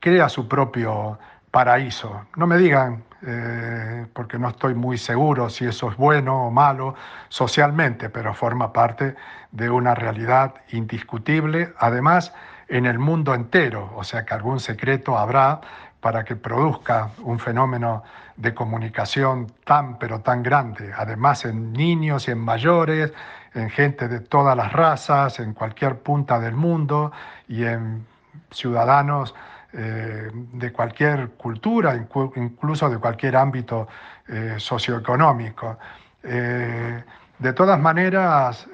crea 0.00 0.28
su 0.28 0.48
propio 0.48 1.18
paraíso. 1.50 2.26
No 2.36 2.46
me 2.46 2.56
digan 2.58 3.04
eh, 3.26 4.06
porque 4.12 4.38
no 4.38 4.48
estoy 4.48 4.74
muy 4.74 4.96
seguro 4.96 5.50
si 5.50 5.66
eso 5.66 5.90
es 5.90 5.96
bueno 5.96 6.46
o 6.46 6.50
malo 6.50 6.94
socialmente, 7.28 8.10
pero 8.10 8.32
forma 8.32 8.72
parte 8.72 9.16
de 9.50 9.68
una 9.68 9.94
realidad 9.94 10.54
indiscutible, 10.70 11.72
además 11.78 12.32
en 12.68 12.86
el 12.86 12.98
mundo 12.98 13.34
entero, 13.34 13.90
o 13.96 14.04
sea 14.04 14.24
que 14.24 14.34
algún 14.34 14.60
secreto 14.60 15.18
habrá 15.18 15.60
para 16.00 16.22
que 16.24 16.36
produzca 16.36 17.10
un 17.22 17.40
fenómeno 17.40 18.04
de 18.36 18.54
comunicación 18.54 19.52
tan 19.64 19.98
pero 19.98 20.20
tan 20.20 20.44
grande, 20.44 20.92
además 20.96 21.44
en 21.44 21.72
niños 21.72 22.28
y 22.28 22.30
en 22.30 22.38
mayores, 22.38 23.12
en 23.54 23.70
gente 23.70 24.08
de 24.08 24.20
todas 24.20 24.56
las 24.56 24.72
razas, 24.72 25.40
en 25.40 25.54
cualquier 25.54 25.98
punta 25.98 26.38
del 26.38 26.54
mundo 26.54 27.12
y 27.48 27.64
en 27.64 28.06
ciudadanos 28.50 29.34
eh, 29.72 30.30
de 30.32 30.72
cualquier 30.72 31.32
cultura, 31.32 31.94
incluso 31.94 32.88
de 32.88 32.96
cualquier 32.96 33.36
ámbito 33.36 33.86
eh, 34.26 34.54
socioeconómico. 34.56 35.78
Eh, 36.22 37.04
de 37.38 37.52
todas 37.52 37.78
maneras, 37.78 38.66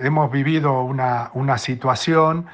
hemos 0.00 0.32
vivido 0.32 0.82
una, 0.82 1.58
situación 1.58 2.46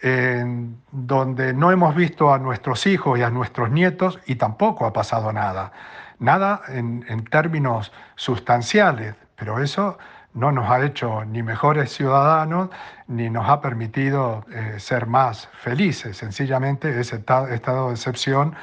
en 0.00 0.80
donde 0.90 1.52
no 1.52 1.70
hemos 1.70 1.94
visto 1.94 2.32
a 2.32 2.38
nuestros 2.38 2.86
hijos 2.86 3.18
y 3.18 3.22
a 3.22 3.28
nuestros 3.28 3.70
nietos 3.70 4.20
y 4.24 4.36
tampoco 4.36 4.86
ha 4.86 4.92
pasado 4.92 5.32
nada. 5.34 5.72
Nada 6.18 6.62
en, 6.68 7.04
en 7.08 7.24
términos 7.24 7.92
sustanciales, 8.14 9.16
pero 9.36 9.60
eso 9.60 9.98
no 10.34 10.52
nos 10.52 10.68
ha 10.68 10.84
hecho 10.84 11.24
ni 11.24 11.42
mejores 11.42 11.92
ciudadanos 11.92 12.68
ni 13.06 13.30
nos 13.30 13.48
ha 13.48 13.60
permitido 13.60 14.44
eh, 14.52 14.74
ser 14.78 15.06
más 15.06 15.48
felices. 15.54 16.16
Sencillamente 16.16 17.00
ese 17.00 17.16
estado 17.16 17.88
de 17.88 17.94
excepción 17.94 18.54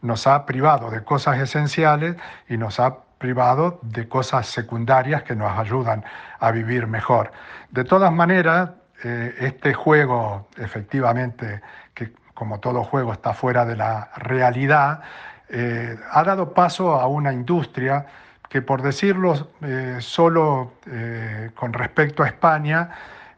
nos 0.00 0.26
ha 0.26 0.46
privado 0.46 0.90
de 0.90 1.04
cosas 1.04 1.38
esenciales 1.38 2.16
y 2.48 2.56
nos 2.56 2.80
ha 2.80 2.98
privado 3.18 3.80
de 3.82 4.08
cosas 4.08 4.46
secundarias 4.46 5.22
que 5.22 5.34
nos 5.34 5.56
ayudan 5.58 6.04
a 6.38 6.50
vivir 6.50 6.86
mejor. 6.86 7.32
De 7.70 7.84
todas 7.84 8.12
maneras, 8.12 8.70
eh, 9.04 9.34
este 9.40 9.74
juego, 9.74 10.48
efectivamente, 10.56 11.60
que 11.94 12.12
como 12.32 12.60
todo 12.60 12.84
juego 12.84 13.12
está 13.12 13.34
fuera 13.34 13.64
de 13.64 13.76
la 13.76 14.10
realidad, 14.16 15.00
eh, 15.48 15.98
ha 16.10 16.22
dado 16.24 16.54
paso 16.54 16.94
a 16.94 17.06
una 17.06 17.32
industria 17.32 18.06
que 18.48 18.62
por 18.62 18.82
decirlo 18.82 19.50
eh, 19.62 19.98
solo 20.00 20.72
eh, 20.86 21.50
con 21.54 21.72
respecto 21.72 22.22
a 22.22 22.26
España, 22.26 22.90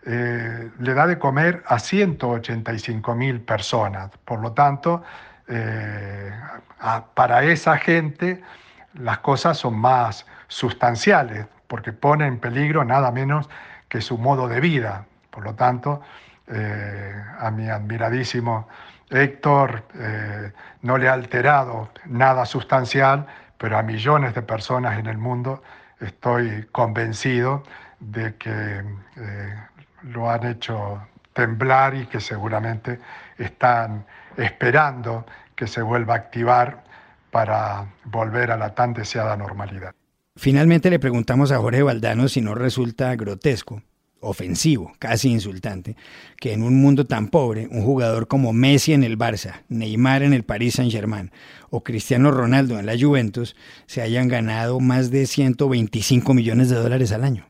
eh, 0.05 0.71
le 0.79 0.95
da 0.95 1.07
de 1.07 1.19
comer 1.19 1.63
a 1.67 1.79
185 1.79 3.15
mil 3.15 3.41
personas. 3.41 4.11
Por 4.25 4.41
lo 4.41 4.53
tanto, 4.53 5.03
para 7.15 7.43
esa 7.43 7.77
gente 7.77 8.41
las 8.95 9.19
cosas 9.19 9.59
son 9.59 9.77
más 9.77 10.25
sustanciales, 10.47 11.47
porque 11.67 11.93
pone 11.93 12.27
en 12.27 12.39
peligro 12.39 12.85
nada 12.85 13.11
menos 13.11 13.51
que 13.89 14.01
su 14.01 14.17
modo 14.17 14.47
de 14.47 14.61
vida. 14.61 15.07
Por 15.31 15.43
lo 15.43 15.55
tanto, 15.57 16.03
a 17.41 17.51
mi 17.51 17.69
admiradísimo 17.69 18.69
Héctor 19.11 19.83
no 20.83 20.99
le 20.99 21.09
ha 21.09 21.15
alterado 21.15 21.91
nada 22.07 22.47
sustancial, 22.47 23.27
pero 23.61 23.77
a 23.77 23.83
millones 23.83 24.35
de 24.35 24.41
personas 24.41 24.99
en 24.99 25.07
el 25.07 25.19
mundo 25.19 25.63
estoy 26.01 26.67
convencido 26.73 27.63
de 28.01 28.35
que 28.37 28.51
eh, 28.51 29.55
lo 30.05 30.31
han 30.31 30.47
hecho 30.47 31.03
temblar 31.35 31.95
y 31.95 32.07
que 32.07 32.21
seguramente 32.21 32.99
están 33.37 34.07
esperando 34.39 35.27
que 35.55 35.67
se 35.67 35.83
vuelva 35.83 36.15
a 36.15 36.17
activar 36.17 36.85
para 37.31 37.87
volver 38.05 38.51
a 38.51 38.57
la 38.57 38.75
tan 38.75 38.95
deseada 38.95 39.37
normalidad. 39.37 39.95
Finalmente 40.37 40.89
le 40.89 40.99
preguntamos 40.99 41.53
a 41.53 41.59
Jorge 41.59 41.83
Valdano 41.83 42.29
si 42.29 42.41
no 42.41 42.55
resulta 42.55 43.15
grotesco, 43.15 43.83
ofensivo, 44.21 44.93
casi 44.99 45.31
insultante, 45.31 45.97
que 46.39 46.53
en 46.53 46.63
un 46.63 46.81
mundo 46.81 47.07
tan 47.07 47.29
pobre, 47.29 47.69
un 47.71 47.83
jugador 47.83 48.29
como 48.29 48.53
Messi 48.53 48.93
en 48.93 49.03
el 49.03 49.19
Barça, 49.19 49.63
Neymar 49.69 50.23
en 50.23 50.33
el 50.33 50.45
Paris 50.45 50.75
Saint-Germain 50.75 51.31
o 51.71 51.83
Cristiano 51.83 52.31
Ronaldo 52.31 52.79
en 52.79 52.87
la 52.87 52.99
Juventus 52.99 53.57
se 53.87 54.03
hayan 54.03 54.29
ganado 54.29 54.81
más 54.81 55.11
de 55.11 55.27
125 55.27 56.35
millones 56.35 56.69
de 56.69 56.77
dólares 56.77 57.13
al 57.13 57.25
año. 57.25 57.47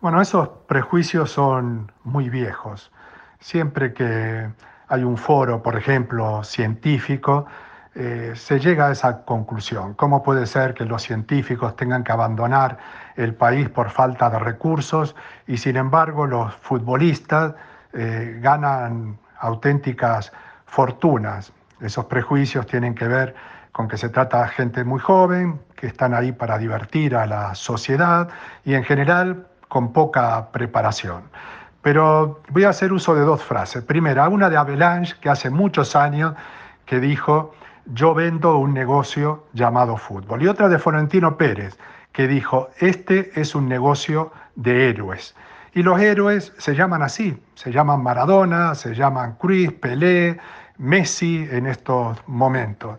Bueno, 0.00 0.20
esos 0.20 0.48
prejuicios 0.68 1.30
son 1.30 1.90
muy 2.04 2.28
viejos. 2.28 2.92
Siempre 3.40 3.92
que 3.94 4.48
hay 4.88 5.02
un 5.02 5.16
foro, 5.16 5.62
por 5.62 5.76
ejemplo, 5.76 6.44
científico, 6.44 7.46
eh, 7.94 8.32
se 8.34 8.60
llega 8.60 8.88
a 8.88 8.92
esa 8.92 9.24
conclusión. 9.24 9.94
¿Cómo 9.94 10.22
puede 10.22 10.46
ser 10.46 10.74
que 10.74 10.84
los 10.84 11.02
científicos 11.02 11.76
tengan 11.76 12.04
que 12.04 12.12
abandonar 12.12 12.76
el 13.16 13.34
país 13.34 13.68
por 13.68 13.90
falta 13.90 14.30
de 14.30 14.38
recursos 14.38 15.14
y 15.46 15.56
sin 15.56 15.76
embargo 15.76 16.26
los 16.26 16.54
futbolistas 16.56 17.54
eh, 17.92 18.38
ganan 18.42 19.18
auténticas 19.40 20.32
fortunas? 20.66 21.52
Esos 21.80 22.06
prejuicios 22.06 22.66
tienen 22.66 22.94
que 22.94 23.08
ver 23.08 23.34
con 23.72 23.88
que 23.88 23.98
se 23.98 24.08
trata 24.08 24.42
de 24.42 24.48
gente 24.48 24.84
muy 24.84 25.00
joven, 25.00 25.60
que 25.74 25.86
están 25.86 26.14
ahí 26.14 26.32
para 26.32 26.56
divertir 26.56 27.14
a 27.14 27.26
la 27.26 27.54
sociedad 27.54 28.28
y 28.64 28.74
en 28.74 28.84
general 28.84 29.46
con 29.68 29.92
poca 29.92 30.50
preparación. 30.50 31.24
Pero 31.82 32.40
voy 32.50 32.64
a 32.64 32.70
hacer 32.70 32.92
uso 32.92 33.14
de 33.14 33.20
dos 33.20 33.44
frases. 33.44 33.84
Primera, 33.84 34.28
una 34.28 34.48
de 34.48 34.56
Avalanche, 34.56 35.14
que 35.20 35.28
hace 35.28 35.50
muchos 35.50 35.94
años 35.94 36.34
que 36.84 37.00
dijo, 37.00 37.52
yo 37.84 38.14
vendo 38.14 38.56
un 38.56 38.74
negocio 38.74 39.44
llamado 39.52 39.96
fútbol. 39.96 40.42
Y 40.42 40.48
otra 40.48 40.68
de 40.68 40.78
Florentino 40.78 41.36
Pérez, 41.36 41.78
que 42.16 42.26
dijo, 42.26 42.70
este 42.78 43.30
es 43.38 43.54
un 43.54 43.68
negocio 43.68 44.32
de 44.54 44.88
héroes. 44.88 45.36
Y 45.74 45.82
los 45.82 46.00
héroes 46.00 46.54
se 46.56 46.74
llaman 46.74 47.02
así, 47.02 47.38
se 47.54 47.70
llaman 47.70 48.02
Maradona, 48.02 48.74
se 48.74 48.94
llaman 48.94 49.34
Cruz, 49.34 49.70
Pelé, 49.74 50.38
Messi 50.78 51.46
en 51.50 51.66
estos 51.66 52.16
momentos. 52.26 52.98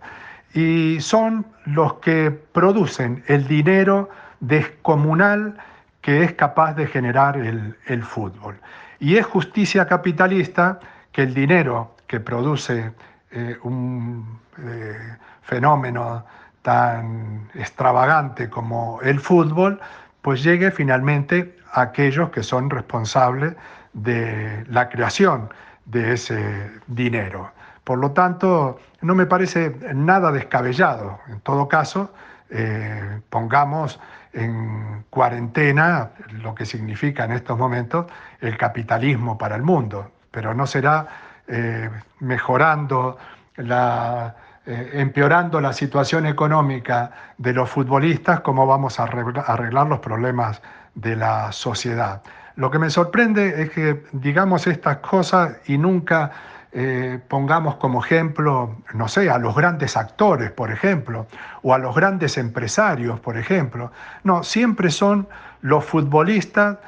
Y 0.54 1.02
son 1.02 1.48
los 1.66 1.96
que 1.96 2.30
producen 2.30 3.24
el 3.26 3.48
dinero 3.48 4.08
descomunal 4.40 5.58
que 6.02 6.24
es 6.24 6.34
capaz 6.34 6.76
de 6.76 6.86
generar 6.86 7.38
el, 7.38 7.76
el 7.88 8.04
fútbol. 8.04 8.60
Y 9.00 9.18
es 9.18 9.26
justicia 9.26 9.88
capitalista 9.88 10.80
que 11.12 11.24
el 11.24 11.34
dinero 11.34 11.96
que 12.06 12.20
produce 12.20 12.92
eh, 13.32 13.58
un 13.64 14.40
eh, 14.60 15.18
fenómeno 15.42 16.24
tan 16.68 17.50
extravagante 17.54 18.50
como 18.50 19.00
el 19.02 19.22
fútbol, 19.22 19.80
pues 20.22 20.44
llegue 20.44 20.70
finalmente 20.70 21.58
a 21.72 21.80
aquellos 21.80 22.30
que 22.30 22.44
son 22.44 22.70
responsables 22.70 23.56
de 23.94 24.66
la 24.68 24.90
creación 24.90 25.48
de 25.86 26.12
ese 26.12 26.70
dinero. 26.88 27.52
Por 27.86 28.00
lo 28.00 28.12
tanto, 28.12 28.80
no 29.00 29.16
me 29.16 29.26
parece 29.26 29.78
nada 29.96 30.30
descabellado. 30.34 31.22
En 31.30 31.40
todo 31.40 31.70
caso, 31.70 32.12
eh, 32.50 33.22
pongamos 33.30 33.98
en 34.34 35.06
cuarentena 35.10 36.10
lo 36.32 36.54
que 36.54 36.66
significa 36.66 37.24
en 37.24 37.32
estos 37.32 37.58
momentos 37.58 38.08
el 38.42 38.58
capitalismo 38.58 39.38
para 39.38 39.56
el 39.56 39.64
mundo, 39.64 40.12
pero 40.32 40.54
no 40.54 40.68
será 40.68 41.08
eh, 41.48 41.90
mejorando, 42.20 43.18
la, 43.56 44.36
eh, 44.70 44.90
empeorando 44.96 45.62
la 45.62 45.72
situación 45.72 46.26
económica 46.26 47.10
de 47.38 47.54
los 47.54 47.70
futbolistas, 47.70 48.42
como 48.42 48.68
vamos 48.68 49.00
a 49.00 49.04
arreglar 49.06 49.88
los 49.88 50.00
problemas 50.00 50.62
de 50.94 51.16
la 51.16 51.54
sociedad. 51.54 52.22
Lo 52.58 52.70
que 52.70 52.78
me 52.78 52.90
sorprende 52.90 53.62
es 53.62 53.70
que 53.70 54.04
digamos 54.12 54.68
estas 54.68 54.98
cosas 54.98 55.56
y 55.68 55.78
nunca 55.78 56.32
eh, 56.74 57.18
pongamos 57.30 57.76
como 57.76 58.04
ejemplo, 58.04 58.76
no 58.94 59.08
sé, 59.08 59.30
a 59.30 59.38
los 59.38 59.56
grandes 59.56 59.96
actores, 59.96 60.52
por 60.52 60.70
ejemplo, 60.70 61.28
o 61.62 61.74
a 61.74 61.78
los 61.78 61.96
grandes 61.96 62.38
empresarios, 62.38 63.22
por 63.22 63.38
ejemplo. 63.38 63.94
No, 64.26 64.44
siempre 64.44 64.92
son 64.92 65.30
los 65.62 65.86
futbolistas 65.86 66.80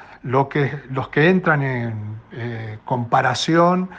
que, 0.50 0.84
los 0.90 1.08
que 1.08 1.30
entran 1.30 1.64
en 1.64 2.20
comparación 2.84 3.90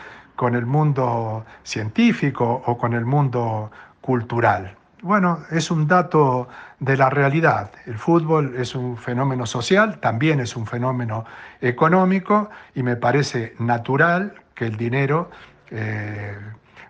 con 0.40 0.54
el 0.54 0.64
mundo 0.64 1.44
científico 1.64 2.62
o 2.64 2.78
con 2.78 2.94
el 2.94 3.04
mundo 3.04 3.70
cultural. 4.00 4.74
Bueno, 5.02 5.40
es 5.50 5.70
un 5.70 5.86
dato 5.86 6.48
de 6.78 6.96
la 6.96 7.10
realidad. 7.10 7.70
El 7.84 7.98
fútbol 7.98 8.54
es 8.56 8.74
un 8.74 8.96
fenómeno 8.96 9.44
social, 9.44 10.00
también 10.00 10.40
es 10.40 10.56
un 10.56 10.66
fenómeno 10.66 11.26
económico 11.60 12.48
y 12.74 12.82
me 12.82 12.96
parece 12.96 13.54
natural 13.58 14.32
que 14.54 14.64
el 14.64 14.78
dinero 14.78 15.30
eh, 15.70 16.34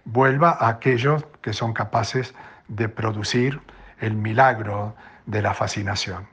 vuelva 0.04 0.50
a 0.50 0.68
aquellos 0.68 1.26
que 1.42 1.52
son 1.52 1.72
capaces 1.72 2.32
de 2.68 2.88
producir 2.88 3.60
el 3.98 4.14
milagro 4.14 4.94
de 5.26 5.42
la 5.42 5.54
fascinación. 5.54 6.29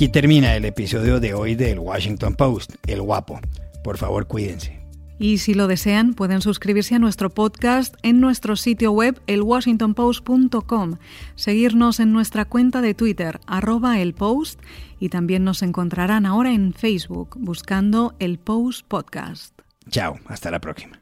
Aquí 0.00 0.08
termina 0.08 0.56
el 0.56 0.64
episodio 0.64 1.20
de 1.20 1.34
hoy 1.34 1.54
del 1.54 1.78
Washington 1.78 2.34
Post, 2.34 2.72
El 2.86 3.02
Guapo. 3.02 3.38
Por 3.84 3.98
favor, 3.98 4.26
cuídense. 4.26 4.80
Y 5.18 5.36
si 5.36 5.52
lo 5.52 5.66
desean, 5.66 6.14
pueden 6.14 6.40
suscribirse 6.40 6.94
a 6.94 6.98
nuestro 6.98 7.28
podcast 7.28 7.94
en 8.02 8.18
nuestro 8.18 8.56
sitio 8.56 8.92
web 8.92 9.20
elwashingtonpost.com, 9.26 10.96
seguirnos 11.34 12.00
en 12.00 12.14
nuestra 12.14 12.46
cuenta 12.46 12.80
de 12.80 12.94
Twitter, 12.94 13.40
arroba 13.46 14.00
el 14.00 14.14
post, 14.14 14.58
y 14.98 15.10
también 15.10 15.44
nos 15.44 15.60
encontrarán 15.60 16.24
ahora 16.24 16.54
en 16.54 16.72
Facebook 16.72 17.36
buscando 17.38 18.14
el 18.20 18.38
Post 18.38 18.86
Podcast. 18.88 19.52
Chao, 19.90 20.18
hasta 20.28 20.50
la 20.50 20.62
próxima. 20.62 20.99